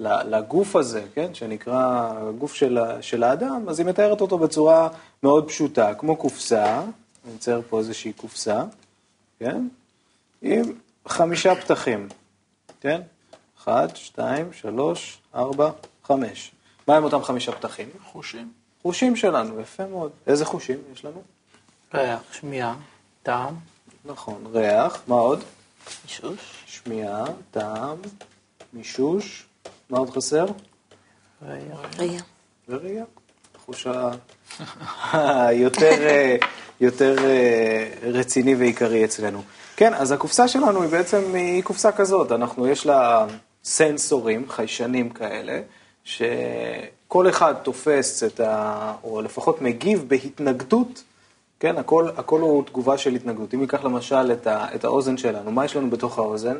[0.00, 4.88] לגוף הזה, כן, שנקרא גוף של, של האדם, אז היא מתארת אותו בצורה
[5.22, 6.80] מאוד פשוטה, כמו קופסה,
[7.24, 8.64] אני מצייר פה איזושהי קופסה,
[9.38, 9.66] כן?
[10.46, 10.72] עם
[11.08, 12.08] חמישה פתחים,
[12.80, 13.00] כן?
[13.58, 15.70] אחד, שתיים, שלוש, ארבע,
[16.04, 16.52] חמש.
[16.88, 17.88] מה עם אותם חמישה פתחים?
[18.04, 18.52] חושים.
[18.82, 20.10] חושים שלנו, יפה מאוד.
[20.26, 21.22] איזה חושים יש לנו?
[21.94, 22.74] ריח, שמיעה,
[23.22, 23.54] טעם.
[24.04, 25.44] נכון, ריח, מה עוד?
[26.04, 26.64] מישוש.
[26.66, 27.96] שמיעה, טעם,
[28.72, 29.46] מישוש,
[29.90, 30.46] מה עוד חסר?
[31.42, 31.76] ראייה.
[32.68, 33.04] וראייה.
[33.56, 33.86] החוש
[35.12, 35.96] היותר
[36.80, 37.16] יותר
[38.02, 39.42] רציני ועיקרי אצלנו.
[39.76, 43.26] כן, אז הקופסה שלנו היא בעצם, היא קופסה כזאת, אנחנו, יש לה
[43.64, 45.60] סנסורים, חיישנים כאלה,
[46.04, 48.94] שכל אחד תופס את ה...
[49.04, 51.02] או לפחות מגיב בהתנגדות,
[51.60, 53.54] כן, הכל, הכל הוא תגובה של התנגדות.
[53.54, 56.56] אם ניקח למשל את, ה, את האוזן שלנו, מה יש לנו בתוך האוזן?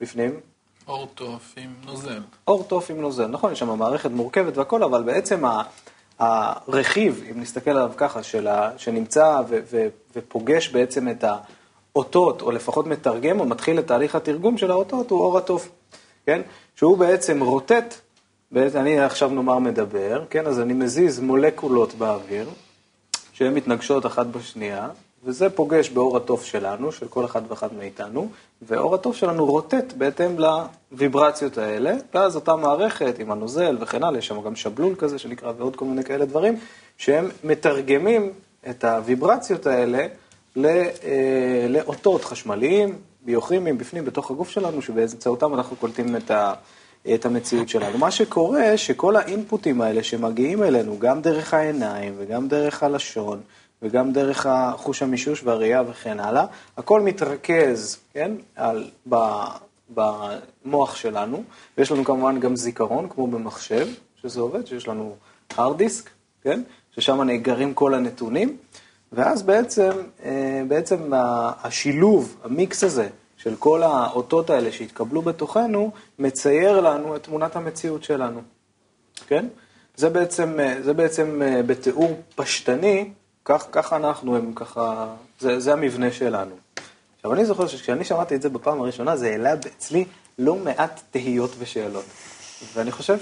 [0.00, 0.40] בפנים?
[0.88, 2.20] אור טוף עם נוזל.
[2.48, 5.44] אור טוף עם נוזל, נכון, יש שם מערכת מורכבת והכל, אבל בעצם
[6.18, 11.24] הרכיב, אם נסתכל עליו ככה, של ה, שנמצא ו, ו, ופוגש בעצם את
[11.96, 15.68] האותות, או לפחות מתרגם, או מתחיל את תהליך התרגום של האותות, הוא אור התוף,
[16.26, 16.40] כן?
[16.74, 17.94] שהוא בעצם רוטט,
[18.52, 20.46] בעצם, אני עכשיו נאמר מדבר, כן?
[20.46, 22.48] אז אני מזיז מולקולות באוויר,
[23.32, 24.88] שהן מתנגשות אחת בשנייה,
[25.24, 28.28] וזה פוגש באור התוף שלנו, של כל אחד ואחת מאיתנו,
[28.62, 34.26] ואור התוף שלנו רוטט בהתאם לוויברציות האלה, ואז אותה מערכת עם הנוזל וכן הלאה, יש
[34.26, 36.58] שם גם שבלול כזה שנקרא ועוד כל מיני כאלה דברים,
[36.98, 38.32] שהם מתרגמים
[38.70, 40.06] את הוויברציות האלה
[41.68, 46.54] לאותות חשמליים, ביוכימיים בפנים, בתוך הגוף שלנו, שבאמצעותם אנחנו קולטים את, ה,
[47.14, 47.98] את המציאות שלנו.
[47.98, 53.40] מה שקורה, שכל האינפוטים האלה שמגיעים אלינו, גם דרך העיניים וגם דרך הלשון,
[53.82, 59.16] וגם דרך החוש המישוש והראייה וכן הלאה, הכל מתרכז, כן, על, ב,
[59.94, 61.42] במוח שלנו,
[61.78, 63.88] ויש לנו כמובן גם זיכרון, כמו במחשב,
[64.22, 65.16] שזה עובד, שיש לנו
[65.52, 66.08] hard disk,
[66.42, 68.56] כן, ששם נאגרים כל הנתונים,
[69.12, 69.90] ואז בעצם,
[70.24, 71.10] אה, בעצם
[71.62, 78.40] השילוב, המיקס הזה, של כל האותות האלה שהתקבלו בתוכנו, מצייר לנו את תמונת המציאות שלנו,
[79.26, 79.46] כן?
[79.96, 83.10] זה בעצם, אה, זה בעצם אה, בתיאור פשטני
[83.44, 85.06] כך, ככה אנחנו, הם ככה,
[85.40, 86.54] זה, זה המבנה שלנו.
[87.16, 90.04] עכשיו, אני זוכר שכשאני שמעתי את זה בפעם הראשונה, זה העלה אצלי
[90.38, 92.04] לא מעט תהיות ושאלות.
[92.74, 93.20] ואני חושב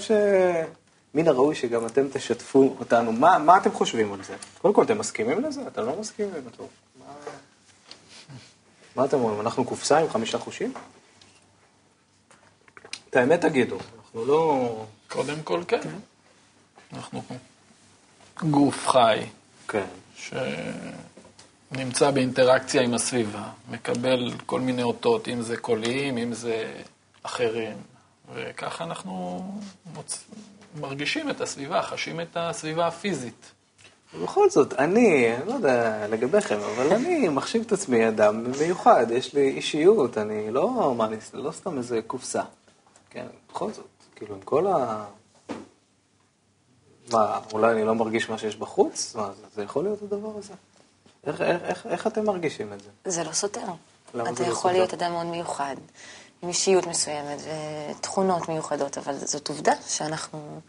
[1.15, 3.11] שמן הראוי שגם אתם תשתפו אותנו.
[3.11, 4.35] מה, מה אתם חושבים על זה?
[4.61, 5.67] קודם כל, אתם מסכימים לזה?
[5.67, 6.33] אתם לא מסכימים?
[6.57, 6.67] טוב.
[6.99, 7.05] מה...
[8.95, 9.41] מה אתם אומרים?
[9.41, 10.73] אנחנו קופסה עם חמישה חושים?
[13.09, 14.85] את האמת תגידו, אנחנו לא...
[15.09, 15.79] קודם כל כן.
[16.93, 17.21] אנחנו
[18.49, 19.19] גוף חי.
[19.67, 19.85] כן.
[21.71, 26.81] שנמצא באינטראקציה עם הסביבה, מקבל כל מיני אותות, אם זה קוליים, אם זה
[27.23, 27.77] אחרים,
[28.33, 29.43] וככה אנחנו
[29.93, 30.25] מוצ...
[30.75, 33.51] מרגישים את הסביבה, חשים את הסביבה הפיזית.
[34.13, 39.33] ובכל זאת, אני, אני לא יודע לגביכם, אבל אני מחשיב את עצמי אדם מיוחד, יש
[39.33, 42.41] לי אישיות, אני לא, מה, אני לא סתם איזה קופסה.
[43.09, 45.05] כן, בכל זאת, כאילו, עם כל ה...
[47.11, 49.15] מה, אולי אני לא מרגיש מה שיש בחוץ?
[49.15, 50.53] מה, זה יכול להיות הדבר הזה?
[51.25, 52.89] איך, איך, איך, איך אתם מרגישים את זה?
[53.11, 53.61] זה לא סותר.
[54.13, 54.73] למה אתה זה לא יכול סותר?
[54.73, 55.75] להיות אדם מאוד מיוחד,
[56.41, 57.37] עם אישיות מסוימת
[57.99, 60.59] ותכונות מיוחדות, אבל זאת עובדה שאנחנו,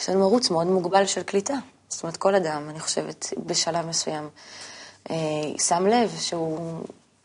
[0.00, 1.54] יש לנו ערוץ מאוד מוגבל של קליטה.
[1.88, 4.28] זאת אומרת, כל אדם, אני חושבת, בשלב מסוים,
[5.10, 5.16] אה,
[5.58, 6.80] שם לב שהוא,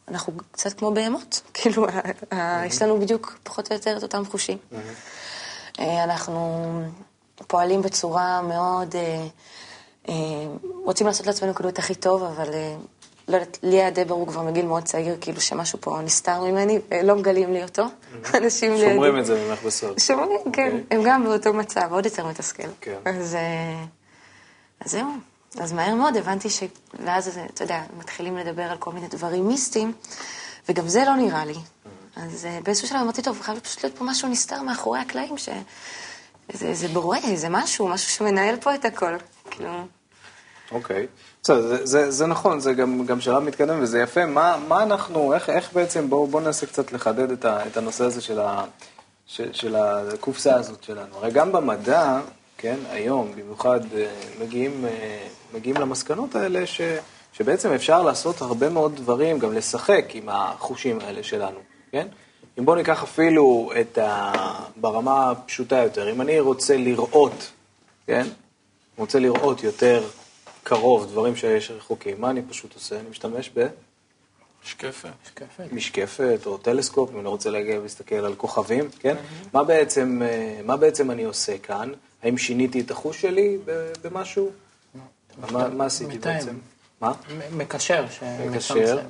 [0.07, 1.85] אנחנו קצת כמו בהמות, כאילו,
[2.33, 4.57] ה- יש לנו בדיוק פחות או יותר את אותם חושים.
[5.79, 6.81] אה, אנחנו
[7.47, 9.27] פועלים בצורה מאוד, אה,
[10.09, 10.13] אה,
[10.85, 12.75] רוצים לעשות לעצמנו כאילו את הכי טוב, אבל אה,
[13.27, 16.79] לא יודעת, לי היה די ברור כבר מגיל מאוד צעיר, כאילו שמשהו פה נסתר ממני,
[16.91, 17.83] ולא מגלים לי אותו.
[18.33, 18.93] אנשים לידי.
[18.93, 19.99] שומרים את זה ממך בסוד.
[19.99, 22.67] שומרים, כן, הם גם באותו מצב, עוד יותר מתסכל.
[22.81, 22.97] כן.
[23.05, 23.83] אז, אה,
[24.85, 25.07] זהו,
[25.59, 26.63] אז מהר מאוד הבנתי ש...
[27.05, 29.93] ואז, אתה יודע, מתחילים לדבר על כל מיני דברים מיסטיים,
[30.69, 31.55] וגם זה לא נראה לי.
[32.15, 35.49] אז אה, באיזשהו שלב אמרתי, טוב, חייב פשוט להיות פה משהו נסתר מאחורי הקלעים, ש...
[36.53, 39.15] זה, זה בורא, זה משהו, משהו שמנהל פה את הכל.
[39.51, 39.69] כאילו,
[40.71, 41.08] אוקיי.
[41.43, 44.25] בסדר, זה, נכון, זה גם, גם שלב מתקדם וזה יפה.
[44.25, 48.03] מה, מה אנחנו, איך, איך בעצם, בואו בוא ננסה קצת לחדד את, ה, את הנושא
[48.03, 48.63] הזה של, ה,
[49.25, 51.15] של, של הקופסה הזאת שלנו.
[51.15, 52.19] הרי גם במדע,
[52.58, 54.08] כן, היום במיוחד אה,
[54.41, 56.82] מגיעים, אה, מגיעים למסקנות האלה ש,
[57.34, 61.60] שבעצם אפשר לעשות הרבה מאוד דברים, גם לשחק עם החושים האלה שלנו,
[61.91, 62.08] כן?
[62.60, 64.32] אם בואו ניקח אפילו את ה...
[64.75, 67.51] ברמה הפשוטה יותר, אם אני רוצה לראות,
[68.08, 68.27] כן?
[68.97, 70.03] רוצה לראות יותר
[70.67, 72.99] קרוב דברים שיש רחוקים, מה אני פשוט עושה?
[72.99, 73.51] אני משתמש
[74.65, 75.10] משקפת.
[75.71, 79.15] במשקפת או טלסקופ, אם אני רוצה להגיע ולהסתכל על כוכבים, כן?
[79.53, 81.91] מה בעצם, אה, מה בעצם אני עושה כאן?
[82.23, 84.51] האם שיניתי את החוש שלי ב- במשהו?
[85.51, 86.34] מה, מה עשיתי מתאם.
[86.34, 86.56] בעצם?
[87.01, 87.12] מה?
[87.51, 88.06] מקשר.
[88.51, 88.73] מקשר.
[88.73, 89.08] שמצמצם.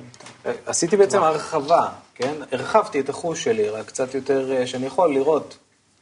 [0.66, 2.34] עשיתי בעצם הרחבה, כן?
[2.52, 5.56] הרחבתי את החוש שלי, רק קצת יותר, אה, שאני יכול לראות,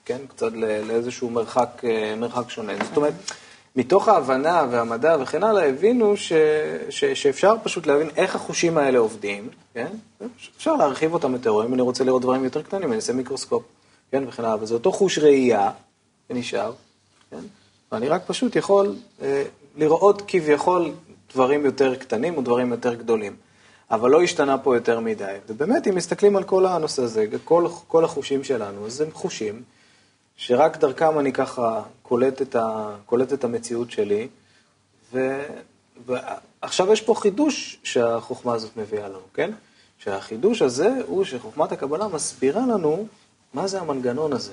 [0.04, 0.18] כן?
[0.28, 2.72] קצת ל- לאיזשהו מרחק, אה, מרחק שונה.
[2.84, 3.14] זאת אומרת,
[3.76, 6.32] מתוך ההבנה והמדע וכן הלאה, הבינו ש,
[6.90, 9.88] ש, שאפשר פשוט להבין איך החושים האלה עובדים, כן?
[10.56, 13.62] אפשר להרחיב אותם יותר, אם אני רוצה לראות דברים יותר קטנים, אני אעשה מיקרוסקופ,
[14.10, 14.24] כן?
[14.28, 15.70] וכן הלאה, וזה אותו חוש ראייה
[16.28, 16.72] שנשאר,
[17.30, 17.40] כן?
[17.92, 19.42] ואני רק פשוט יכול אה,
[19.76, 20.92] לראות כביכול
[21.34, 23.36] דברים יותר קטנים או דברים יותר גדולים.
[23.90, 25.36] אבל לא השתנה פה יותר מדי.
[25.48, 29.62] ובאמת, אם מסתכלים על כל הנושא הזה, כל, כל החושים שלנו, אז הם חושים
[30.36, 34.28] שרק דרכם אני ככה קולט את, ה, קולט את המציאות שלי,
[35.12, 35.42] ו,
[36.06, 39.50] ועכשיו יש פה חידוש שהחוכמה הזאת מביאה לנו, כן?
[39.98, 43.06] שהחידוש הזה הוא שחוכמת הקבלה מסבירה לנו
[43.54, 44.52] מה זה המנגנון הזה,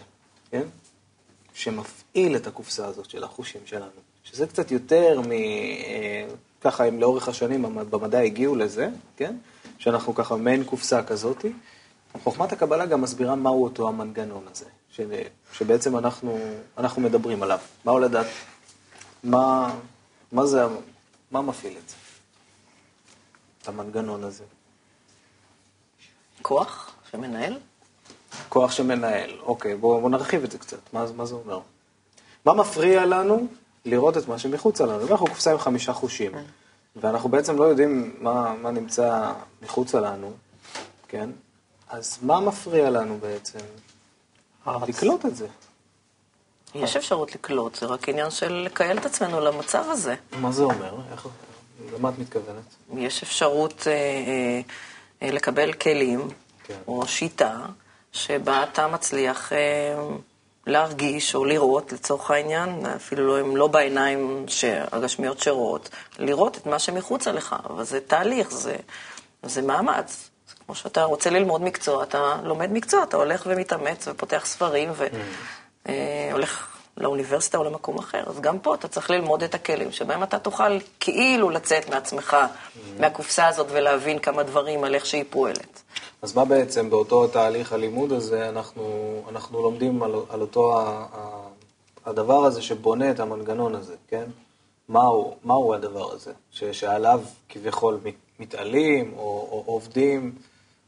[0.52, 0.64] כן?
[1.54, 5.32] שמפעיל את הקופסה הזאת של החושים שלנו, שזה קצת יותר מ...
[5.32, 6.26] אה,
[6.62, 9.36] ככה הם לאורך השנים במדע הגיעו לזה, כן?
[9.78, 11.54] שאנחנו ככה מעין קופסה כזאתי.
[12.24, 14.66] חוכמת הקבלה גם מסבירה מהו אותו המנגנון הזה,
[14.96, 15.02] ש...
[15.54, 16.39] שבעצם אנחנו,
[16.78, 17.60] אנחנו מדברים עליו.
[17.86, 18.28] מהו לדעת?
[19.24, 19.76] מה,
[20.32, 20.62] מה זה,
[21.32, 21.96] מה מפעיל את זה?
[23.62, 24.44] את המנגנון הזה.
[26.41, 27.60] כוח שמנהל?
[28.50, 29.39] כוח שמנהל.
[29.39, 30.94] אוקיי, בואו בוא נרחיב את זה קצת.
[30.94, 31.60] מה, מה זה אומר?
[32.46, 33.48] מה מפריע לנו
[33.86, 35.12] לראות את מה שמחוצה לנו?
[35.12, 36.32] אנחנו קופסה עם חמישה חושים,
[36.96, 40.34] ואנחנו בעצם לא יודעים מה, מה נמצא מחוצה לנו,
[41.08, 41.30] כן?
[41.89, 43.60] אז מה מפריע לנו בעצם?
[44.88, 45.47] לקלוט את זה.
[46.76, 50.16] יש אפשרות לקלוט, זה רק עניין של לקייל את עצמנו למצב הזה.
[50.39, 50.95] מה זה אומר?
[51.11, 51.28] איך,
[51.93, 52.64] למה את מתכוונת?
[52.97, 53.93] יש אפשרות אה,
[55.22, 56.28] אה, לקבל כלים,
[56.64, 56.78] כן.
[56.88, 57.59] או שיטה,
[58.11, 59.57] שבה אתה מצליח אה,
[60.68, 65.89] להרגיש או לראות, לצורך העניין, אפילו הם לא בעיניים ש- הגשמיות שרואות,
[66.20, 68.76] לראות את מה שמחוצה לך, אבל זה תהליך, זה,
[69.43, 70.30] זה מאמץ.
[70.66, 74.91] כמו שאתה רוצה ללמוד מקצוע, אתה לומד מקצוע, אתה הולך ומתאמץ ופותח ספרים
[75.86, 78.24] והולך לאוניברסיטה או למקום אחר.
[78.28, 82.38] אז גם פה אתה צריך ללמוד את הכלים שבהם אתה תוכל כאילו לצאת מעצמך,
[82.99, 85.82] מהקופסה הזאת ולהבין כמה דברים על איך שהיא פועלת.
[86.22, 88.84] אז מה בעצם באותו תהליך הלימוד הזה אנחנו,
[89.30, 91.47] אנחנו לומדים על, על אותו ה, ה,
[92.05, 94.24] הדבר הזה שבונה את המנגנון הזה, כן?
[94.89, 96.32] מהו, מהו הדבר הזה?
[96.51, 100.36] ש, שעליו כביכול מת- מתעלים או, או עובדים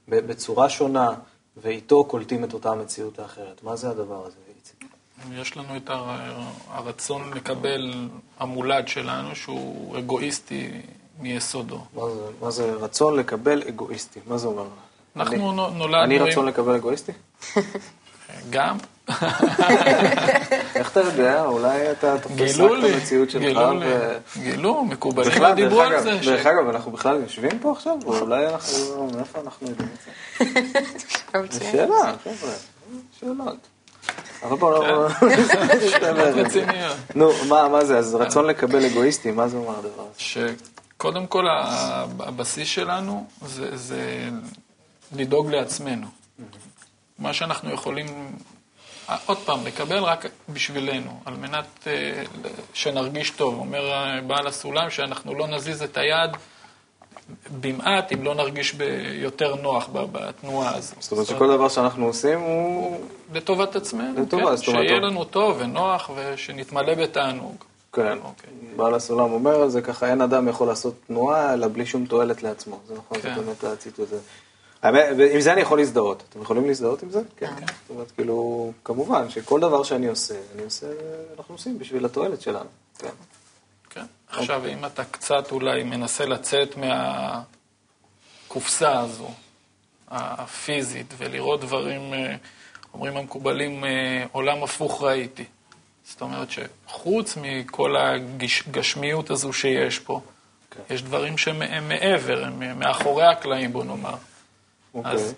[0.08, 1.10] בצורה שונה
[1.58, 3.64] ואיתו קולטים את אותה המציאות האחרת.
[3.64, 4.86] מה זה הדבר הזה, איציק?
[5.34, 7.94] יש לנו את הר- הרצון לקבל
[8.40, 10.72] המולד שלנו, שהוא אגואיסטי
[11.20, 11.78] מיסודו.
[11.94, 14.20] מה זה, מה זה רצון לקבל אגואיסטי?
[14.28, 14.68] מה זה אומר?
[15.16, 17.12] אנחנו אני, נו- נולדנו אני עם- רצון לקבל אגואיסטי?
[18.50, 18.78] גם.
[20.76, 21.46] איך אתה יודע?
[21.46, 23.42] אולי אתה תופס רק את המציאות שלך.
[23.42, 23.86] גילו לי,
[24.38, 26.20] גילו, מקובלים בכלל, דיברו על זה.
[26.22, 29.90] דרך אגב, אנחנו בכלל יושבים פה עכשיו, ואולי אנחנו, מאיפה אנחנו יודעים
[31.36, 31.60] את זה?
[31.60, 32.54] זו שאלה, חבר'ה,
[33.20, 33.58] שאלות.
[34.44, 35.08] אבל בואו.
[36.36, 36.98] רציניות.
[37.16, 37.98] נו, מה זה?
[37.98, 40.44] אז רצון לקבל אגואיסטי, מה זה אומר הדבר הזה?
[40.98, 41.46] שקודם כל
[42.20, 43.26] הבסיס שלנו
[43.76, 44.30] זה,
[45.16, 46.08] לדאוג לעצמנו.
[47.20, 48.08] מה שאנחנו יכולים,
[49.26, 52.24] עוד פעם, לקבל רק בשבילנו, על מנת אה,
[52.74, 53.60] שנרגיש טוב.
[53.60, 53.92] אומר
[54.28, 56.32] בעל הסולם שאנחנו לא נזיז את היד
[57.62, 58.76] במעט אם לא נרגיש
[59.14, 60.96] יותר נוח בתנועה הזו.
[61.00, 63.00] זאת אומרת שכל דבר שאנחנו עושים הוא...
[63.34, 65.00] לטובת עצמנו, לטובה, כן, שיהיה.
[65.00, 67.56] לנו טוב ונוח ושנתמלא בתענוג.
[67.94, 68.18] כן,
[68.76, 72.80] בעל הסולם אומר זה ככה, אין אדם יכול לעשות תנועה אלא בלי שום תועלת לעצמו.
[72.88, 73.36] זה נכון, זה כן.
[73.36, 74.22] באמת הציטוט הזה.
[74.86, 76.24] האמת, עם זה אני יכול להזדהות.
[76.30, 77.22] אתם יכולים להזדהות עם זה?
[77.38, 77.54] כן.
[77.56, 80.88] זאת אומרת, כאילו, כמובן שכל דבר שאני עושה, אני עושה,
[81.38, 82.70] אנחנו עושים בשביל התועלת שלנו.
[83.00, 83.10] כן.
[83.90, 84.06] כן.
[84.30, 86.76] עכשיו, אם אתה קצת אולי מנסה לצאת
[88.48, 89.30] מהקופסה הזו,
[90.08, 92.36] הפיזית, ולראות דברים, אה,
[92.94, 95.46] אומרים המקובלים, אה, עולם הפוך ראיתי.
[96.06, 100.22] זאת אומרת שחוץ מכל הגשמיות הזו שיש פה,
[100.90, 104.16] יש דברים שהם מעבר, הם מאחורי הקלעים, בוא נאמר.
[104.96, 105.12] אוקיי.
[105.12, 105.34] אז,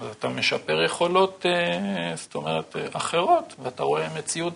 [0.00, 4.54] אז אתה משפר יכולות, אה, זאת אומרת, אה, אחרות, ואתה רואה מציאות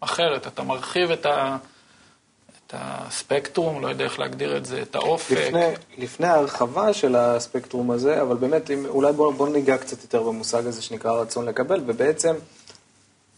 [0.00, 0.46] אחרת.
[0.46, 1.56] אתה מרחיב את, ה,
[2.48, 5.36] את הספקטרום, לא יודע איך להגדיר את זה, את האופק.
[5.36, 5.66] לפני,
[5.98, 10.66] לפני ההרחבה של הספקטרום הזה, אבל באמת, אם, אולי בואו בוא ניגע קצת יותר במושג
[10.66, 12.34] הזה שנקרא רצון לקבל, ובעצם,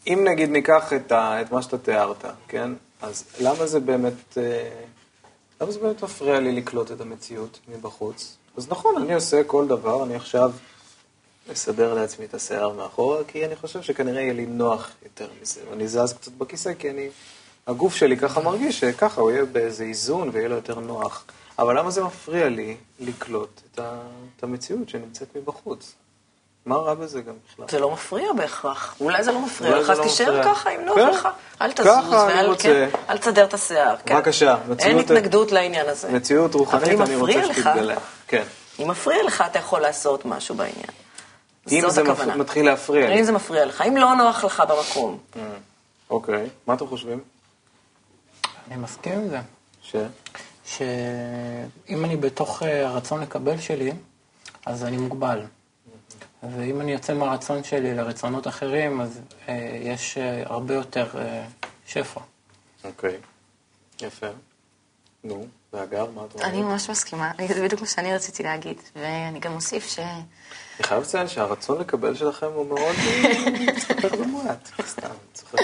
[0.06, 2.70] אם נגיד ניקח את, ה, את מה שאתה תיארת, כן?
[3.02, 4.68] אז למה זה באמת, אה,
[5.60, 8.36] למה זה באמת מפריע לי לקלוט את המציאות מבחוץ?
[8.56, 10.52] אז נכון, אני עושה כל דבר, אני עכשיו
[11.52, 15.60] אסדר לעצמי את השיער מאחורה, כי אני חושב שכנראה יהיה לי נוח יותר מזה.
[15.72, 17.08] אני זז קצת בכיסא, כי אני,
[17.66, 21.24] הגוף שלי ככה מרגיש שככה הוא יהיה באיזה איזון ויהיה לו יותר נוח.
[21.58, 24.02] אבל למה זה מפריע לי לקלוט את, ה,
[24.36, 25.94] את המציאות שנמצאת מבחוץ?
[26.66, 27.66] מה רע בזה גם בכלל?
[27.68, 28.94] זה לא מפריע בהכרח.
[29.00, 30.44] אולי זה לא מפריע לך, זה אז לא תישאר.
[30.44, 31.10] ככה, אם נוח כן.
[31.10, 31.28] לך.
[31.62, 32.54] אל תזוז, ואל.
[32.58, 33.96] כן, אל תסדר את השיער.
[34.04, 34.14] כן.
[34.14, 36.12] בבקשה, אין התנגדות לעניין הזה.
[36.12, 37.96] מציאות רוחנית, אני רוצה שתתגלה.
[38.28, 38.42] כן.
[38.78, 40.86] אם מפריע לך, אתה יכול לעשות משהו בעניין.
[41.72, 42.02] אם זה.
[42.36, 43.18] מתחיל להפריע לי.
[43.18, 45.18] אם זה מפריע לך, אם לא נוח לך במקום.
[46.10, 47.20] אוקיי, מה אתם חושבים?
[48.68, 49.38] אני מסכים עם זה.
[49.82, 49.96] ש?
[50.66, 53.92] שאם אני בתוך אה, הרצון לקבל שלי,
[54.66, 55.40] אז אני מוגבל.
[56.42, 61.44] ואם אני יוצא מהרצון שלי לרצונות אחרים, אז אה, יש אה, הרבה יותר אה,
[61.86, 62.20] שפע.
[62.84, 63.16] אוקיי,
[64.02, 64.26] יפה.
[65.24, 66.48] נו, והגר, מה את אומרת?
[66.48, 68.76] אני ממש מסכימה, אני- זה בדיוק מה שאני רציתי להגיד.
[68.96, 69.98] ואני גם אוסיף ש...
[69.98, 70.08] אני
[70.82, 74.68] חייב לציין שהרצון לקבל שלכם הוא מאוד אה, מסתפק במועט.
[74.86, 75.58] סתם, צוחק.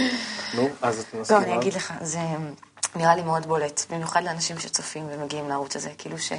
[0.55, 1.43] נו, אז את לא, מסכימה?
[1.45, 2.19] אני אגיד לך, זה...
[2.97, 6.33] נראה לי מאוד בולט, במיוחד לאנשים שצופים ומגיעים לערוץ הזה, כאילו ש...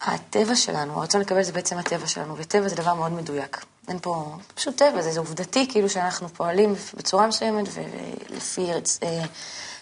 [0.00, 3.64] הטבע שלנו, הרצון לקבל זה בעצם הטבע שלנו, וטבע זה דבר מאוד מדויק.
[3.88, 8.70] אין פה, פשוט טבע, זה, זה עובדתי, כאילו שאנחנו פועלים בצורה מסוימת ולפי
[9.02, 9.24] אה,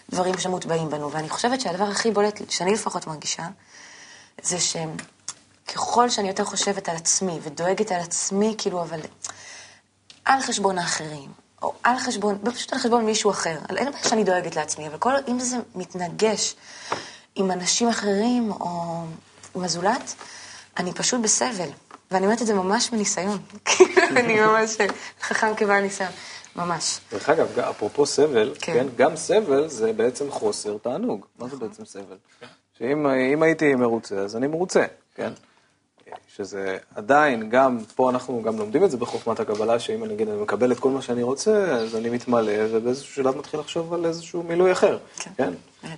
[0.09, 1.11] דברים שמוטבעים בנו.
[1.11, 3.47] ואני חושבת שהדבר הכי בולט, שאני לפחות מרגישה,
[4.43, 8.99] זה שככל שאני יותר חושבת על עצמי ודואגת על עצמי, כאילו, אבל
[10.25, 14.23] על חשבון האחרים, או על חשבון, פשוט על חשבון מישהו אחר, על אין בעיה שאני
[14.23, 16.55] דואגת לעצמי, אבל כל, אם זה מתנגש
[17.35, 19.03] עם אנשים אחרים, או
[19.59, 20.15] עם הזולת,
[20.77, 21.69] אני פשוט בסבל.
[22.11, 23.37] ואני אומרת את זה ממש מניסיון.
[23.65, 24.77] כאילו, אני ממש
[25.21, 26.11] חכם כבעל ניסיון.
[26.55, 26.99] ממש.
[27.11, 28.73] דרך אגב, אפרופו סבל, כן.
[28.73, 31.25] כן, גם סבל זה בעצם חוסר תענוג.
[31.39, 32.17] מה זה בעצם סבל?
[32.77, 34.85] שאם הייתי מרוצה, אז אני מרוצה,
[35.15, 35.33] כן?
[36.35, 40.41] שזה עדיין, גם פה אנחנו גם לומדים את זה בחוכמת הקבלה, שאם אני אגיד, אני
[40.41, 44.43] מקבל את כל מה שאני רוצה, אז אני מתמלא, ובאיזשהו שלב מתחיל לחשוב על איזשהו
[44.43, 45.31] מילוי אחר, כן?
[45.37, 45.53] כן?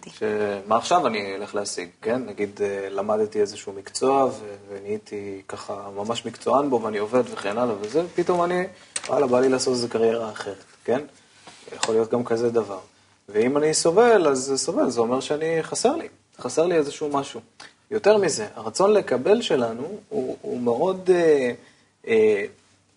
[0.09, 2.21] שמה עכשיו אני אלך להשיג, כן?
[2.25, 4.29] נגיד, אה, למדתי איזשהו מקצוע,
[4.69, 8.63] ונהייתי ככה ממש מקצוען בו, ואני עובד וכן הלאה וזה, פתאום אני,
[9.07, 11.01] וואלה, בא לי לעשות איזו קריירה אחרת, כן?
[11.75, 12.79] יכול להיות גם כזה דבר.
[13.29, 16.07] ואם אני סובל, אז סובל, זה אומר שאני, חסר לי,
[16.39, 17.39] חסר לי איזשהו משהו.
[17.91, 21.51] יותר מזה, הרצון לקבל שלנו הוא, הוא מאוד אה,
[22.07, 22.45] אה,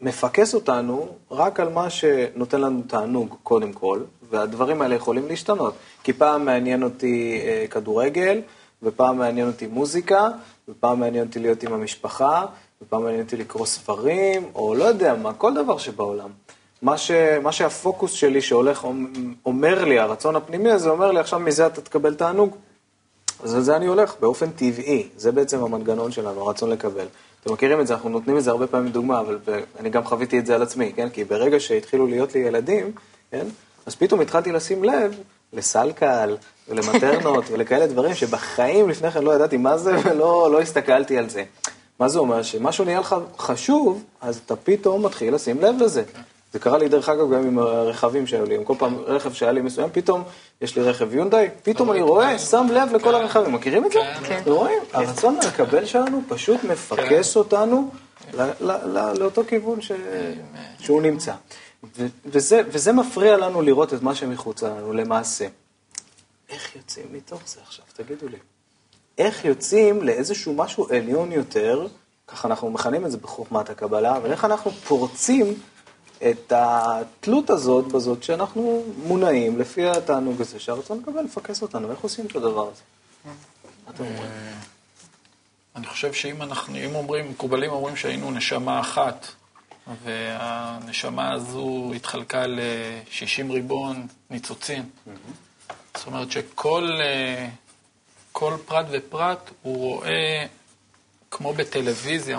[0.01, 5.75] מפקס אותנו רק על מה שנותן לנו תענוג, קודם כל, והדברים האלה יכולים להשתנות.
[6.03, 8.41] כי פעם מעניין אותי אה, כדורגל,
[8.83, 10.29] ופעם מעניין אותי מוזיקה,
[10.69, 12.45] ופעם מעניין אותי להיות עם המשפחה,
[12.83, 16.31] ופעם מעניין אותי לקרוא ספרים, או לא יודע מה, כל דבר שבעולם.
[16.83, 17.11] מה, ש,
[17.43, 18.87] מה שהפוקוס שלי שהולך
[19.47, 22.57] אומר לי, הרצון הפנימי הזה אומר לי, עכשיו מזה אתה תקבל תענוג.
[23.45, 25.09] אז על זה אני הולך, באופן טבעי.
[25.17, 27.07] זה בעצם המנגנון שלנו, הרצון לקבל.
[27.43, 29.39] אתם מכירים את זה, אנחנו נותנים את זה הרבה פעמים דוגמה, אבל
[29.81, 31.09] אני גם חוויתי את זה על עצמי, כן?
[31.09, 32.93] כי ברגע שהתחילו להיות לי ילדים,
[33.31, 33.47] כן?
[33.87, 35.15] אז פתאום התחלתי לשים לב
[35.53, 36.37] לסלקל
[36.69, 41.45] ולמטרנות ולכאלה דברים שבחיים לפני כן לא ידעתי מה זה ולא לא הסתכלתי על זה.
[42.01, 42.43] מה זה אומר?
[42.43, 46.03] שמשהו נהיה לך חשוב, אז אתה פתאום מתחיל לשים לב לזה.
[46.55, 49.53] זה קרה לי דרך אגב גם עם הרכבים שהיו לי, עם כל פעם רכב שהיה
[49.53, 50.23] לי מסוים, פתאום
[50.61, 53.15] יש לי רכב יונדאי, פתאום אני רואה, שם לב לכל כן.
[53.15, 53.99] הרכבים, מכירים את זה?
[54.27, 54.43] כן.
[54.47, 54.79] רואים?
[54.93, 57.39] הרצון לקבל שלנו פשוט מפקס כן.
[57.39, 57.91] אותנו
[59.19, 59.79] לאותו כיוון
[60.79, 61.33] שהוא נמצא.
[62.27, 65.47] וזה מפריע לנו לראות את מה שמחוץ לנו, למעשה.
[66.51, 67.85] איך יוצאים מתוך זה עכשיו?
[67.97, 68.39] תגידו לי.
[69.19, 71.87] איך יוצאים לאיזשהו משהו עליון יותר,
[72.29, 75.55] ככה אנחנו מכנים את זה בחוכמת הקבלה, אבל איך אנחנו פורצים
[76.31, 81.91] את התלות הזאת בזאת שאנחנו מונעים לפי התענוג הזה, שהרצון לקבל לפקס אותנו.
[81.91, 82.83] איך עושים את הדבר הזה?
[84.01, 84.05] אה,
[85.77, 89.27] אני חושב שאם אנחנו, אם אומרים, מקובלים אומרים שהיינו נשמה אחת,
[90.05, 94.83] והנשמה הזו התחלקה ל-60 ריבון ניצוצין.
[95.97, 97.49] זאת אומרת שכל אה,
[98.33, 100.47] כל פרט ופרט הוא רואה,
[101.31, 102.39] כמו בטלוויזיה,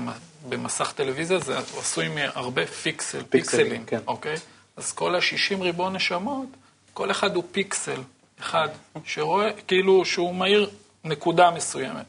[0.50, 4.00] במסך טלוויזיה זה עשוי מהרבה פיקסל, פיקסלים, פיקסלים כן.
[4.08, 4.36] אוקיי?
[4.78, 6.48] אז כל ה-60 ריבון נשמות,
[6.94, 8.02] כל אחד הוא פיקסל
[8.40, 8.70] אחד,
[9.06, 10.70] שרואה, כאילו שהוא מאיר
[11.04, 12.06] נקודה מסוימת.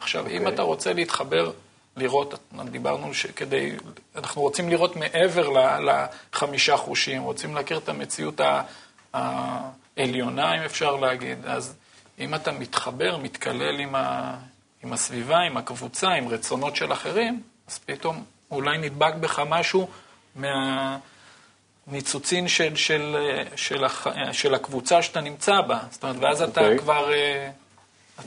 [0.00, 0.38] עכשיו, אוקיי.
[0.38, 1.52] אם אתה רוצה להתחבר,
[1.96, 3.72] לראות, דיברנו שכדי,
[4.16, 8.40] אנחנו רוצים לראות מעבר לחמישה חושים, רוצים להכיר את המציאות
[9.14, 11.74] העליונה, אם אפשר להגיד, אז
[12.18, 14.36] אם אתה מתחבר, מתקלל עם, ה,
[14.84, 19.88] עם הסביבה, עם הקבוצה, עם רצונות של אחרים, אז פתאום אולי נדבק בך משהו
[21.86, 23.16] מהניצוצין של, של,
[23.56, 25.78] של, הח, של הקבוצה שאתה נמצא בה.
[25.90, 26.44] זאת אומרת, ואז okay.
[26.44, 26.78] אתה אוקיי.
[26.78, 27.50] כבר, אה,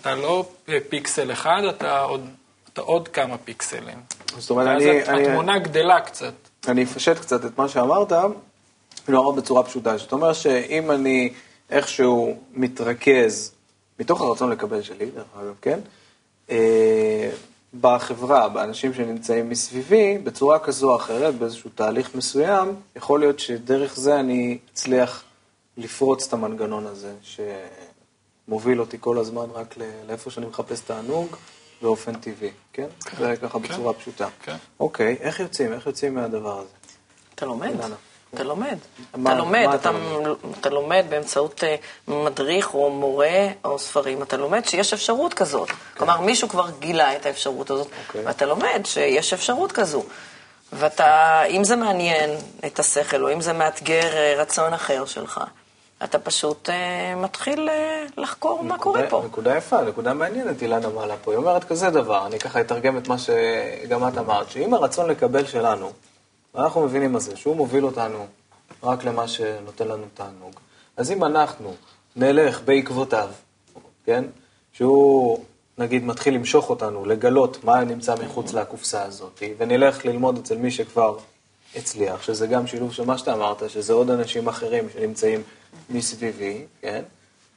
[0.02, 0.46] אתה לא
[0.90, 2.30] פיקסל אחד, אתה עוד,
[2.74, 3.98] אתה עוד כמה פיקסלים.
[4.38, 4.86] זאת אומרת, אני...
[4.86, 6.34] ואז התמונה אני, גדלה קצת.
[6.68, 8.12] אני אפשט קצת את מה שאמרת,
[9.08, 9.98] לא בצורה פשוטה.
[9.98, 11.34] זאת אומרת שאם אני
[11.70, 13.54] איכשהו מתרכז
[14.00, 15.80] מתוך הרצון לקבל שלי, דרך אגב, כן?
[17.82, 24.20] בחברה, באנשים שנמצאים מסביבי, בצורה כזו או אחרת, באיזשהו תהליך מסוים, יכול להיות שדרך זה
[24.20, 25.24] אני אצליח
[25.78, 27.14] לפרוץ את המנגנון הזה,
[28.48, 29.76] שמוביל אותי כל הזמן רק
[30.08, 31.36] לאיפה שאני מחפש תענוג
[31.82, 32.88] באופן טבעי, כן?
[33.06, 33.18] כן.
[33.18, 33.68] זה ככה כן.
[33.68, 34.28] בצורה פשוטה.
[34.44, 34.56] כן.
[34.80, 35.74] אוקיי, איך יוצאים?
[35.74, 36.70] איך יוצאים מהדבר הזה?
[37.36, 37.74] אתה לומד.
[38.34, 38.78] אתה לומד.
[39.16, 39.92] מה, אתה לומד, אתה, אתה,
[40.60, 41.76] אתה לומד באמצעות אה,
[42.08, 45.70] מדריך או מורה או ספרים, אתה לומד שיש אפשרות כזאת.
[45.70, 45.72] Okay.
[45.72, 45.98] כן.
[45.98, 48.08] כלומר, מישהו כבר גילה את האפשרות הזאת, okay.
[48.08, 48.26] אוקיי.
[48.26, 50.04] ואתה לומד שיש אפשרות כזו.
[50.74, 52.30] ואתה, אם זה מעניין
[52.66, 55.42] את השכל, או אם זה מאתגר אה, רצון אחר שלך,
[56.04, 56.72] אתה פשוט uh,
[57.18, 59.24] מתחיל uh, לחקור נקודה, מה קורה פה.
[59.26, 61.32] נקודה יפה, נקודה מעניינת, אילנה מעלה פה.
[61.32, 65.46] היא אומרת כזה דבר, אני ככה אתרגם את מה שגם את אמרת, שאם הרצון לקבל
[65.46, 65.92] שלנו,
[66.56, 68.26] ואנחנו מבינים מה זה, שהוא מוביל אותנו
[68.84, 70.54] רק למה שנותן לנו תענוג.
[70.98, 71.74] אז אם אנחנו
[72.16, 73.30] נלך בעקבותיו,
[74.06, 74.24] כן?
[74.74, 75.40] שהוא
[75.78, 81.18] נגיד מתחיל למשוך אותנו, לגלות מה נמצא מחוץ לקופסה הזאת, ונלך ללמוד אצל מי שכבר
[81.76, 85.44] הצליח, שזה גם שילוב של מה שאתה אמרת, שזה עוד אנשים אחרים שנמצאים
[85.90, 87.02] מסביבי, כן?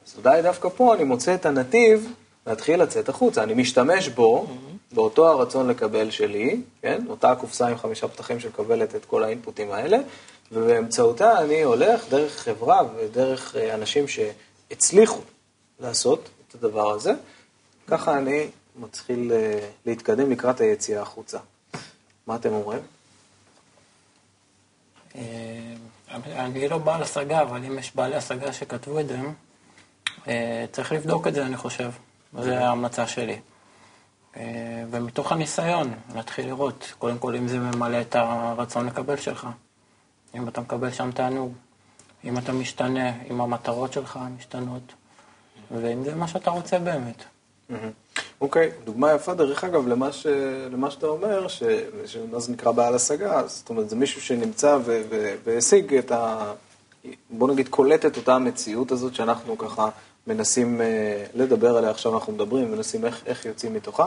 [0.07, 2.13] אז אולי דווקא פה אני מוצא את הנתיב
[2.47, 3.43] להתחיל לצאת החוצה.
[3.43, 4.47] אני משתמש בו,
[4.91, 7.01] באותו הרצון לקבל שלי, כן?
[7.09, 9.97] אותה קופסה עם חמישה פתחים שמקבלת את כל האינפוטים האלה,
[10.51, 15.21] ובאמצעותה אני הולך דרך חברה ודרך אה, אנשים שהצליחו
[15.79, 17.13] לעשות את הדבר הזה.
[17.87, 21.37] ככה אני מתחיל אה, להתקדם לקראת היציאה החוצה.
[22.27, 22.81] מה אתם אומרים?
[25.15, 25.21] אה,
[26.11, 29.17] אני לא בעל השגה, אבל אם יש בעלי השגה שכתבו את זה,
[30.71, 31.89] צריך לבדוק את זה, אני חושב.
[32.39, 33.39] זו ההמלצה שלי.
[34.91, 39.47] ומתוך הניסיון, להתחיל לראות, קודם כל אם זה ממלא את הרצון לקבל שלך.
[40.35, 41.53] אם אתה מקבל שם תענוג,
[42.23, 44.93] אם אתה משתנה, אם המטרות שלך משתנות,
[45.71, 47.23] ואם זה מה שאתה רוצה באמת.
[48.41, 50.27] אוקיי, okay, דוגמה יפה, דרך אגב, למה, ש...
[50.71, 51.63] למה שאתה אומר, ש...
[52.05, 55.01] שמה זה נקרא בעל השגה, זאת אומרת, זה מישהו שנמצא ו...
[55.09, 55.35] ו...
[55.43, 56.53] והשיג את ה...
[57.29, 59.89] בוא נגיד, קולט את אותה המציאות הזאת שאנחנו ככה
[60.27, 64.05] מנסים אה, לדבר עליה, עכשיו אנחנו מדברים, מנסים איך, איך יוצאים מתוכה.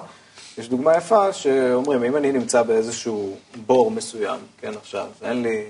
[0.58, 5.64] יש דוגמה יפה שאומרים, אם אני נמצא באיזשהו בור מסוים, כן, עכשיו, אין לי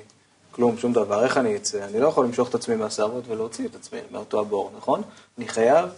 [0.50, 1.84] כלום, שום דבר, איך אני אצא?
[1.84, 5.02] אני לא יכול למשוך את עצמי מהשערות ולהוציא את עצמי מאותו הבור, נכון?
[5.38, 5.88] אני חייב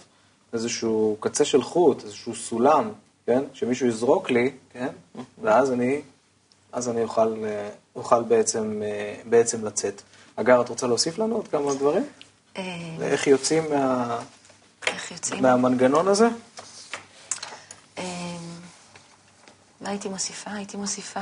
[0.52, 2.90] איזשהו קצה של חוט, איזשהו סולם,
[3.26, 3.42] כן?
[3.52, 4.88] שמישהו יזרוק לי, כן?
[5.42, 6.00] ואז אני,
[6.72, 10.02] אז אני אוכל, אה, אוכל בעצם, אה, בעצם לצאת.
[10.36, 12.04] אגר, את רוצה להוסיף לנו עוד כמה דברים?
[13.02, 14.18] איך יוצאים, מה...
[14.92, 15.42] איך יוצאים?
[15.42, 16.28] מהמנגנון הזה?
[19.80, 20.50] מה הייתי מוסיפה?
[20.50, 21.20] הייתי מוסיפה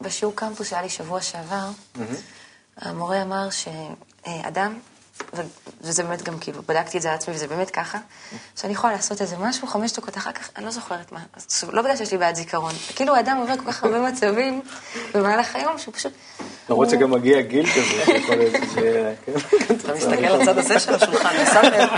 [0.00, 1.68] שבשיעור קמפוס שהיה לי שבוע שעבר,
[2.76, 4.78] המורה אמר שאדם
[5.80, 7.98] וזה באמת גם כאילו, בדקתי את זה על עצמי וזה באמת ככה,
[8.60, 11.20] שאני יכולה לעשות איזה משהו, חמש דקות אחר כך, אני לא זוכרת מה.
[11.72, 12.72] לא בגלל שיש לי בעיית זיכרון.
[12.96, 14.62] כאילו האדם עובר כל כך הרבה מצבים
[15.14, 16.12] במהלך היום, שהוא פשוט...
[16.68, 19.14] למרות שגם מגיע גיל כזה, שיכול להיות שזה...
[19.70, 21.88] אתה מסתכל על הצד הזה של השולחן, ושם לב.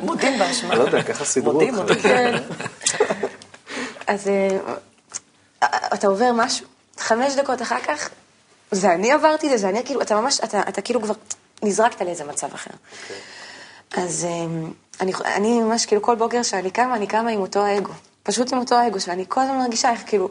[0.00, 0.74] מודים באשמה.
[0.74, 1.74] לא יודע, ככה סידרו אותך.
[1.74, 2.02] מודים, מודים.
[2.02, 2.36] כן.
[4.06, 4.30] אז
[5.94, 6.66] אתה עובר משהו,
[6.98, 8.08] חמש דקות אחר כך,
[8.72, 11.14] זה אני עברתי את זה, זה אני כאילו, אתה ממש, אתה, אתה כאילו כבר
[11.62, 12.70] נזרקת לאיזה מצב אחר.
[12.70, 14.00] Okay.
[14.00, 14.26] אז
[15.00, 17.92] אני, אני ממש, כאילו, כל בוקר שאני קמה, אני קמה עם אותו האגו.
[18.22, 20.28] פשוט עם אותו האגו, שאני כל הזמן מרגישה איך כאילו,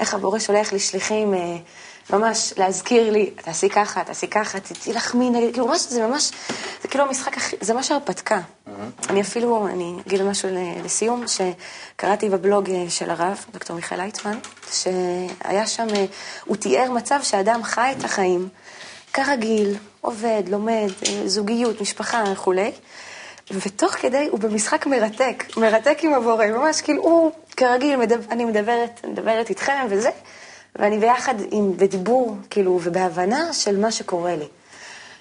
[0.00, 1.56] איך הבורא שולח לי שליחים, אה,
[2.12, 6.32] ממש להזכיר לי, תעשי ככה, תעשי ככה, תילחמי נגד, כאילו ממש, זה ממש,
[6.82, 8.38] זה כאילו המשחק הכי, זה ממש הרפתקה.
[8.38, 8.70] Mm-hmm.
[9.10, 10.48] אני אפילו, אני אגיד משהו
[10.84, 14.38] לסיום, שקראתי בבלוג אה, של הרב, דוקטור מיכאל לייטמן,
[14.72, 16.04] שהיה שם, אה,
[16.44, 18.48] הוא תיאר מצב שאדם חי את החיים,
[19.12, 20.88] כרגיל, עובד, לומד,
[21.26, 22.72] זוגיות, משפחה וכולי.
[23.50, 29.00] ותוך כדי הוא במשחק מרתק, מרתק עם הבורא, ממש כאילו הוא כרגיל, מדבר, אני מדברת,
[29.08, 30.10] מדברת איתכם וזה,
[30.76, 34.48] ואני ביחד עם, בדיבור, כאילו, ובהבנה של מה שקורה לי.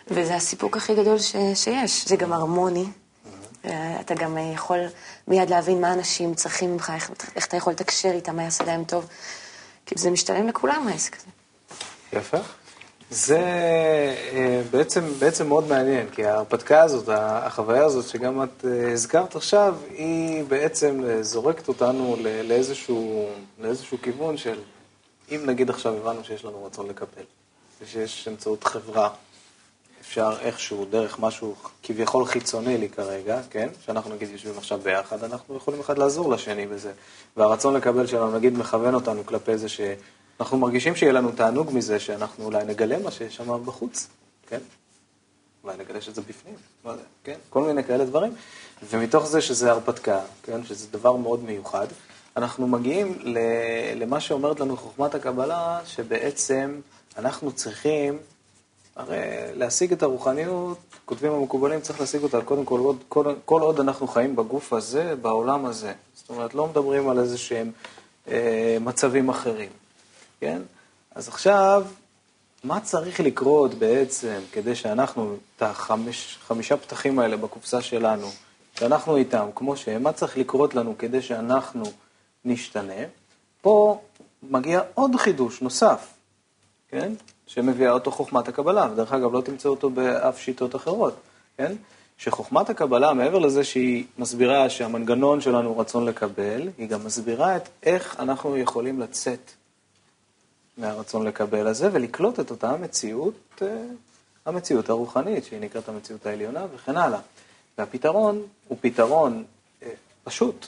[0.08, 2.86] וזה הסיפוק הכי גדול ש, שיש, זה גם הרמוני.
[4.00, 4.80] אתה גם יכול
[5.28, 8.84] מיד להבין מה אנשים צריכים ממך, איך, איך אתה יכול לתקשר איתם, מה יעשה להם
[8.84, 9.08] טוב.
[9.86, 11.26] כאילו זה משתלם לכולם העסק הזה.
[12.14, 12.38] יפה.
[13.10, 13.40] זה
[14.34, 19.76] אה, בעצם, בעצם מאוד מעניין, כי ההרפתקה הזאת, החוויה הזאת שגם את אה, הזכרת עכשיו,
[19.90, 23.30] היא בעצם אה, זורקת אותנו לאיזשהו,
[23.60, 24.60] לאיזשהו כיוון של,
[25.32, 27.24] אם נגיד עכשיו הבנו שיש לנו רצון לקבל,
[27.82, 29.10] ושיש באמצעות חברה,
[30.02, 33.70] אפשר איכשהו, דרך משהו כביכול חיצוני לי כרגע, כן?
[33.86, 36.92] שאנחנו נגיד יושבים עכשיו ביחד, אנחנו יכולים אחד לעזור לשני בזה.
[37.38, 39.82] והרצון לקבל שלנו, נגיד, מכוון אותנו כלפי זה ש...
[40.40, 44.08] אנחנו מרגישים שיהיה לנו תענוג מזה שאנחנו אולי נגלה מה שיש שם בחוץ,
[44.48, 44.60] כן?
[45.64, 46.56] אולי נגלה שזה בפנים,
[46.86, 47.38] לא יודע, כן?
[47.50, 48.34] כל מיני כאלה דברים.
[48.90, 50.64] ומתוך זה שזה הרפתקה, כן?
[50.64, 51.88] שזה דבר מאוד מיוחד,
[52.38, 53.20] אנחנו מגיעים
[53.96, 56.80] למה שאומרת לנו חוכמת הקבלה, שבעצם
[57.18, 58.18] אנחנו צריכים,
[58.96, 59.18] הרי
[59.56, 64.08] להשיג את הרוחניות, כותבים המקובלים, צריך להשיג אותה קודם כל, כל, כל, כל עוד אנחנו
[64.08, 65.94] חיים בגוף הזה, בעולם הזה.
[66.16, 67.72] זאת אומרת, לא מדברים על איזה שהם
[68.28, 69.70] אה, מצבים אחרים.
[70.40, 70.62] כן?
[71.16, 71.86] אז עכשיו,
[72.64, 78.28] מה צריך לקרות בעצם כדי שאנחנו, את החמישה פתחים האלה בקופסה שלנו,
[78.80, 81.84] שאנחנו איתם כמו שהם, מה צריך לקרות לנו כדי שאנחנו
[82.46, 83.04] נשתנה?
[83.62, 84.02] פה
[84.44, 86.14] מגיע עוד חידוש נוסף,
[86.90, 87.14] כן?
[87.48, 91.16] שמביאה אותו חוכמת הקבלה, ודרך אגב לא תמצא אותו באף שיטות אחרות,
[91.58, 91.76] כן?
[92.18, 97.70] שחוכמת הקבלה, מעבר לזה שהיא מסבירה שהמנגנון שלנו הוא רצון לקבל, היא גם מסבירה את
[97.84, 99.52] איך אנחנו יכולים לצאת
[100.78, 103.68] מהרצון לקבל הזה ולקלוט את אותה מציאות אה,
[104.46, 107.20] המציאות הרוחנית, שהיא נקראת המציאות העליונה וכן הלאה.
[107.78, 109.44] והפתרון הוא פתרון
[109.84, 109.90] אה,
[110.24, 110.68] פשוט,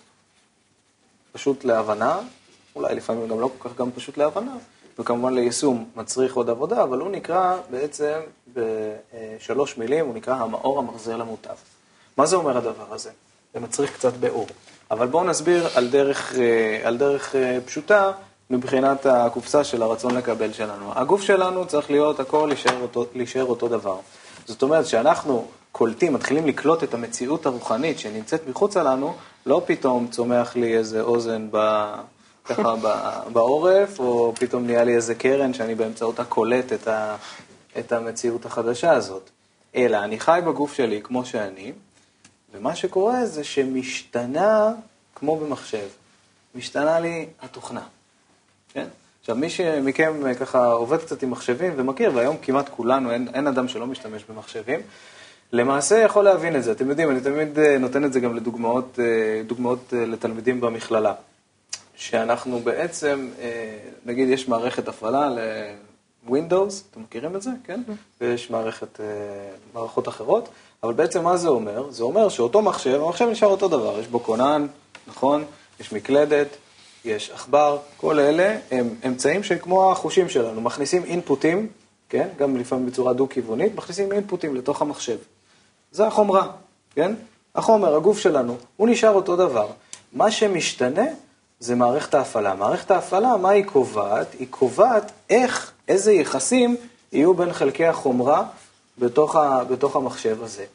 [1.33, 2.19] פשוט להבנה,
[2.75, 4.55] אולי לפעמים גם לא כל כך גם פשוט להבנה,
[4.99, 8.19] וכמובן ליישום מצריך עוד עבודה, אבל הוא נקרא בעצם
[8.53, 11.53] בשלוש מילים, הוא נקרא המאור המחזיר למוטב.
[12.17, 13.09] מה זה אומר הדבר הזה?
[13.53, 14.47] זה מצריך קצת ביאור.
[14.91, 18.11] אבל בואו נסביר על דרך, אה, על דרך אה, פשוטה
[18.49, 20.91] מבחינת הקופסה של הרצון לקבל שלנו.
[20.95, 23.97] הגוף שלנו צריך להיות, הכל להישאר אותו, להישאר אותו דבר.
[24.45, 29.15] זאת אומרת, שאנחנו קולטים, מתחילים לקלוט את המציאות הרוחנית שנמצאת מחוצה לנו,
[29.45, 31.85] לא פתאום צומח לי איזה אוזן ב...
[32.45, 32.75] ככה
[33.33, 37.15] בעורף, או פתאום נהיה לי איזה קרן שאני באמצעותה קולט את, ה,
[37.79, 39.29] את המציאות החדשה הזאת.
[39.75, 41.71] אלא אני חי בגוף שלי כמו שאני,
[42.53, 44.71] ומה שקורה זה שמשתנה,
[45.15, 45.87] כמו במחשב,
[46.55, 47.83] משתנה לי התוכנה.
[48.73, 48.87] כן?
[49.21, 53.67] עכשיו, מי שמכם ככה עובד קצת עם מחשבים ומכיר, והיום כמעט כולנו, אין, אין אדם
[53.67, 54.79] שלא משתמש במחשבים,
[55.51, 56.71] למעשה יכול להבין את זה.
[56.71, 61.13] אתם יודעים, אני תמיד אה, נותן את זה גם לדוגמאות אה, דוגמאות אה, לתלמידים במכללה.
[61.95, 63.29] שאנחנו בעצם,
[64.05, 67.49] נגיד יש מערכת הפעלה ל-Windows, אתם מכירים את זה?
[67.63, 67.81] כן?
[68.21, 68.99] ויש מערכת,
[69.73, 70.49] מערכות אחרות,
[70.83, 71.91] אבל בעצם מה זה אומר?
[71.91, 74.67] זה אומר שאותו מחשב, המחשב נשאר אותו דבר, יש בו כונן,
[75.07, 75.43] נכון?
[75.79, 76.47] יש מקלדת,
[77.05, 81.67] יש עכבר, כל אלה הם אמצעים שכמו החושים שלנו, מכניסים אינפוטים,
[82.09, 82.27] כן?
[82.37, 85.17] גם לפעמים בצורה דו-כיוונית, מכניסים אינפוטים לתוך המחשב.
[85.93, 86.47] זה החומרה,
[86.95, 87.13] כן?
[87.55, 89.67] החומר, הגוף שלנו, הוא נשאר אותו דבר.
[90.13, 91.05] מה שמשתנה
[91.59, 92.55] זה מערכת ההפעלה.
[92.55, 94.27] מערכת ההפעלה, מה היא קובעת?
[94.39, 96.75] היא קובעת איך, איזה יחסים
[97.11, 98.43] יהיו בין חלקי החומרה
[98.97, 100.65] בתוך, ה, בתוך המחשב הזה.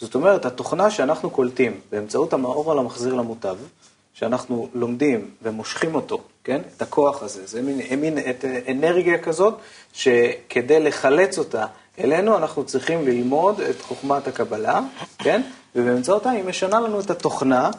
[0.00, 3.56] זאת אומרת, התוכנה שאנחנו קולטים באמצעות המאור על המחזיר למוטב,
[4.14, 6.60] שאנחנו לומדים ומושכים אותו, כן?
[6.76, 9.54] את הכוח הזה, זה מין, מין את אנרגיה כזאת,
[9.92, 11.66] שכדי לחלץ אותה
[11.98, 14.80] אלינו אנחנו צריכים ללמוד את חוכמת הקבלה,
[15.18, 15.42] כן?
[15.74, 17.70] ובאמצעותה היא משנה לנו את התוכנה,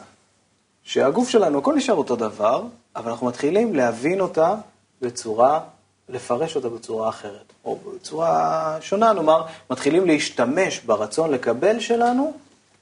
[0.82, 2.62] שהגוף שלנו, הכל נשאר אותו דבר,
[2.96, 4.54] אבל אנחנו מתחילים להבין אותה
[5.02, 5.60] בצורה,
[6.08, 12.32] לפרש אותה בצורה אחרת, או בצורה שונה, נאמר, מתחילים להשתמש ברצון לקבל שלנו,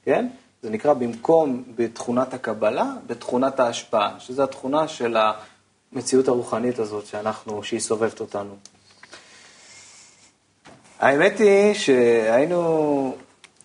[0.05, 0.27] כן?
[0.63, 5.17] זה נקרא במקום בתכונת הקבלה, בתכונת ההשפעה, שזו התכונה של
[5.91, 8.55] המציאות הרוחנית הזאת שאנחנו, שהיא סובבת אותנו.
[10.99, 13.13] האמת היא שהיינו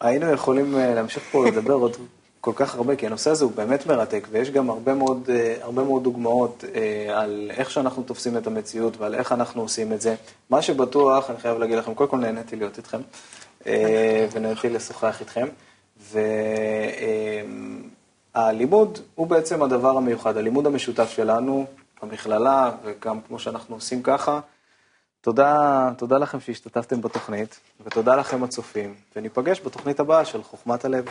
[0.01, 1.97] היינו יכולים אה, להמשיך פה לדבר עוד
[2.41, 5.85] כל כך הרבה, כי הנושא הזה הוא באמת מרתק, ויש גם הרבה מאוד, אה, הרבה
[5.85, 10.14] מאוד דוגמאות אה, על איך שאנחנו תופסים את המציאות ועל איך אנחנו עושים את זה.
[10.51, 13.01] מה שבטוח, אני חייב להגיד לכם, קודם כל נהניתי להיות איתכם,
[14.32, 15.47] ונהניתי לשוחח איתכם.
[18.35, 21.66] והלימוד הוא בעצם הדבר המיוחד, הלימוד המשותף שלנו
[22.03, 24.41] במכללה, וגם כמו שאנחנו עושים ככה.
[25.25, 31.05] תודה, תודה לכם שהשתתפתם בתוכנית, ותודה לכם הצופים, וניפגש בתוכנית הבאה של חוכמת הלב.